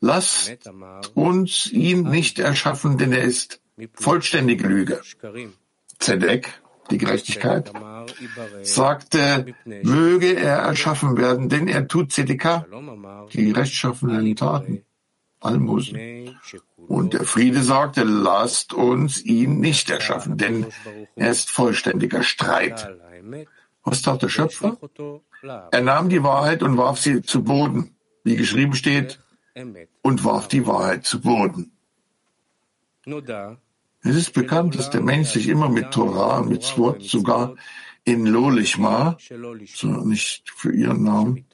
lasst 0.00 0.70
uns 1.14 1.70
ihn 1.70 2.08
nicht 2.08 2.38
erschaffen, 2.38 2.96
denn 2.96 3.12
er 3.12 3.24
ist 3.24 3.60
vollständige 3.92 4.66
Lüge. 4.66 5.02
Zedek, 5.98 6.62
die 6.90 6.98
Gerechtigkeit, 6.98 7.72
sagte, 8.62 9.54
möge 9.64 10.34
er 10.34 10.58
erschaffen 10.58 11.16
werden, 11.16 11.48
denn 11.48 11.68
er 11.68 11.88
tut 11.88 12.12
Zedekah, 12.12 12.66
die 13.32 13.50
rechtschaffenen 13.50 14.34
Taten, 14.36 14.84
Almosen. 15.40 16.36
Und 16.88 17.12
der 17.12 17.24
Friede 17.24 17.62
sagte, 17.62 18.02
lasst 18.02 18.72
uns 18.72 19.24
ihn 19.24 19.60
nicht 19.60 19.90
erschaffen, 19.90 20.36
denn 20.36 20.66
er 21.16 21.30
ist 21.30 21.50
vollständiger 21.50 22.22
Streit. 22.22 22.88
Was 23.84 24.02
tat 24.02 24.22
der 24.22 24.28
Schöpfer? 24.28 24.78
Er 25.70 25.82
nahm 25.82 26.08
die 26.08 26.22
Wahrheit 26.22 26.62
und 26.62 26.76
warf 26.76 26.98
sie 26.98 27.22
zu 27.22 27.44
Boden, 27.44 27.94
wie 28.24 28.36
geschrieben 28.36 28.74
steht, 28.74 29.20
und 30.02 30.24
warf 30.24 30.48
die 30.48 30.66
Wahrheit 30.66 31.04
zu 31.04 31.20
Boden. 31.20 31.72
Es 34.08 34.16
ist 34.16 34.32
bekannt, 34.32 34.74
dass 34.78 34.88
der 34.88 35.02
Mensch 35.02 35.28
sich 35.28 35.48
immer 35.48 35.68
mit 35.68 35.90
Torah, 35.90 36.42
mit 36.42 36.62
Swot, 36.62 37.02
sogar 37.02 37.56
in 38.04 38.24
Lolichma, 38.24 39.18
so 39.66 39.86
nicht 39.86 40.48
für 40.48 40.72
ihren 40.72 41.02
Namen, 41.02 41.44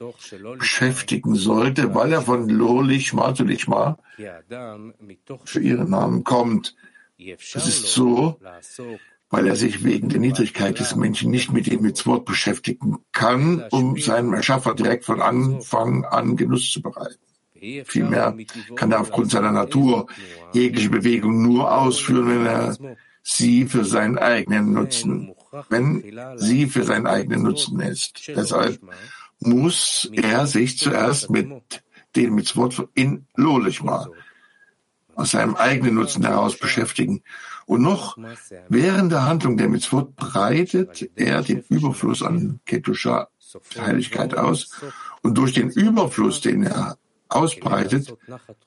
beschäftigen 0.57 1.35
sollte, 1.35 1.93
weil 1.93 2.13
er 2.13 2.21
von 2.21 2.47
Lolichma 2.47 3.35
zu 3.35 3.43
Lichma 3.43 3.97
für 5.43 5.59
ihren 5.59 5.89
Namen 5.89 6.23
kommt. 6.23 6.77
Das 7.53 7.67
ist 7.67 7.87
so, 7.87 8.39
weil 9.29 9.47
er 9.47 9.57
sich 9.57 9.83
wegen 9.83 10.07
der 10.07 10.21
Niedrigkeit 10.21 10.79
des 10.79 10.95
Menschen 10.95 11.31
nicht 11.31 11.51
mit 11.51 11.67
ihm 11.67 11.81
mit 11.81 12.05
Wort 12.05 12.23
beschäftigen 12.23 12.99
kann, 13.11 13.65
um 13.71 13.97
seinem 13.97 14.33
Erschaffer 14.33 14.75
direkt 14.75 15.03
von 15.03 15.21
Anfang 15.21 16.05
an 16.05 16.37
Genuss 16.37 16.71
zu 16.71 16.81
bereiten. 16.81 17.19
Vielmehr 17.85 18.35
kann 18.75 18.91
er 18.91 19.01
aufgrund 19.01 19.31
seiner 19.31 19.51
Natur 19.51 20.07
jegliche 20.53 20.89
Bewegung 20.89 21.41
nur 21.41 21.71
ausführen, 21.71 22.27
wenn 22.27 22.45
er 22.45 22.77
sie 23.23 23.65
für 23.65 23.85
seinen 23.85 24.17
eigenen 24.17 24.73
Nutzen 24.73 25.35
wenn 25.69 26.03
sie 26.37 26.67
für 26.67 26.83
seinen 26.83 27.07
eigenen 27.07 27.43
Nutzen 27.43 27.79
ist. 27.79 28.27
Deshalb 28.27 28.79
muss 29.39 30.09
er 30.13 30.47
sich 30.47 30.77
zuerst 30.77 31.29
mit 31.29 31.83
dem 32.15 32.35
Mitzvot 32.35 32.87
in 32.93 33.27
Lolichma 33.35 34.07
aus 35.15 35.31
seinem 35.31 35.55
eigenen 35.55 35.95
Nutzen 35.95 36.25
heraus 36.25 36.57
beschäftigen. 36.57 37.23
Und 37.65 37.81
noch 37.81 38.17
während 38.69 39.11
der 39.11 39.25
Handlung 39.25 39.57
der 39.57 39.69
Mitzvot 39.69 40.15
breitet 40.15 41.09
er 41.15 41.41
den 41.41 41.63
Überfluss 41.69 42.21
an 42.21 42.59
Ketusha, 42.65 43.29
Heiligkeit 43.77 44.37
aus. 44.37 44.71
Und 45.21 45.37
durch 45.37 45.53
den 45.53 45.69
Überfluss, 45.69 46.41
den 46.41 46.63
er 46.63 46.97
ausbreitet, 47.29 48.13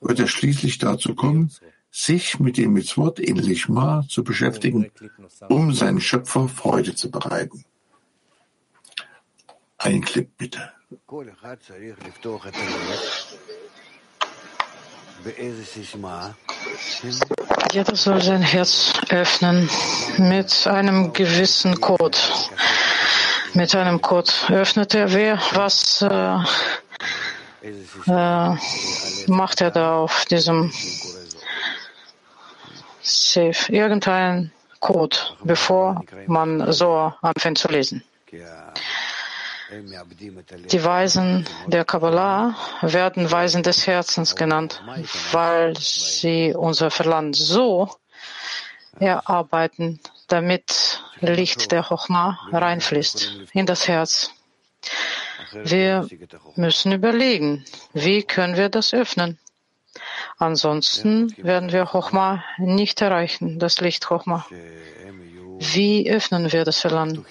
wird 0.01 0.19
er 0.19 0.27
schließlich 0.27 0.77
dazu 0.77 1.15
kommen, 1.15 1.51
sich 1.91 2.39
mit 2.39 2.57
dem 2.57 2.73
Mitzvot 2.73 3.19
in 3.19 3.37
Lishma 3.37 4.05
zu 4.07 4.23
beschäftigen, 4.23 4.91
um 5.47 5.73
seinen 5.73 6.01
Schöpfer 6.01 6.47
Freude 6.47 6.95
zu 6.95 7.09
bereiten. 7.09 7.65
Ein 9.77 10.01
Clip 10.01 10.29
bitte. 10.37 10.71
Jeder 17.71 17.95
soll 17.95 18.21
sein 18.21 18.41
Herz 18.41 18.93
öffnen 19.09 19.69
mit 20.17 20.67
einem 20.67 21.13
gewissen 21.13 21.79
Code. 21.81 22.17
Mit 23.53 23.75
einem 23.75 24.01
Code 24.01 24.31
öffnet 24.49 24.93
er, 24.95 25.11
wer 25.11 25.39
was 25.53 26.01
äh, 26.01 26.37
äh, 27.61 28.55
macht 29.27 29.61
er 29.61 29.71
da 29.71 29.97
auf 29.99 30.25
diesem 30.25 30.71
Safe, 33.01 33.71
irgendein 33.73 34.51
Code, 34.79 35.17
bevor 35.43 36.03
man 36.27 36.71
so 36.71 37.13
anfängt 37.21 37.57
zu 37.57 37.67
lesen. 37.67 38.03
Die 40.71 40.83
Weisen 40.83 41.45
der 41.67 41.85
Kabbalah 41.85 42.55
werden 42.81 43.31
Weisen 43.31 43.61
des 43.61 43.85
Herzens 43.85 44.35
genannt, 44.35 44.81
weil 45.31 45.75
sie 45.77 46.55
unser 46.55 46.89
Verlangen 46.89 47.33
so 47.33 47.89
erarbeiten, 48.99 49.99
damit 50.27 51.03
Licht 51.19 51.71
der 51.71 51.83
Chochma 51.83 52.39
reinfließt 52.51 53.31
in 53.53 53.65
das 53.65 53.87
Herz. 53.87 54.31
Wir 55.51 56.07
müssen 56.55 56.91
überlegen, 56.91 57.65
wie 57.93 58.23
können 58.23 58.55
wir 58.57 58.69
das 58.69 58.93
öffnen. 58.93 59.39
Ansonsten 60.37 61.35
werden 61.37 61.71
wir 61.71 61.85
Chochma 61.85 62.43
nicht 62.57 63.01
erreichen, 63.01 63.59
das 63.59 63.81
Licht 63.81 64.05
Chochma. 64.05 64.45
Wie 65.59 66.09
öffnen 66.09 66.51
wir 66.51 66.63
das 66.63 66.79
Verlangen, 66.79 67.25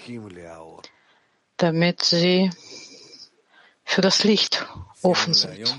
damit 1.56 2.04
sie 2.04 2.50
für 3.84 4.02
das 4.02 4.24
Licht 4.24 4.66
offen 5.02 5.34
sind? 5.34 5.78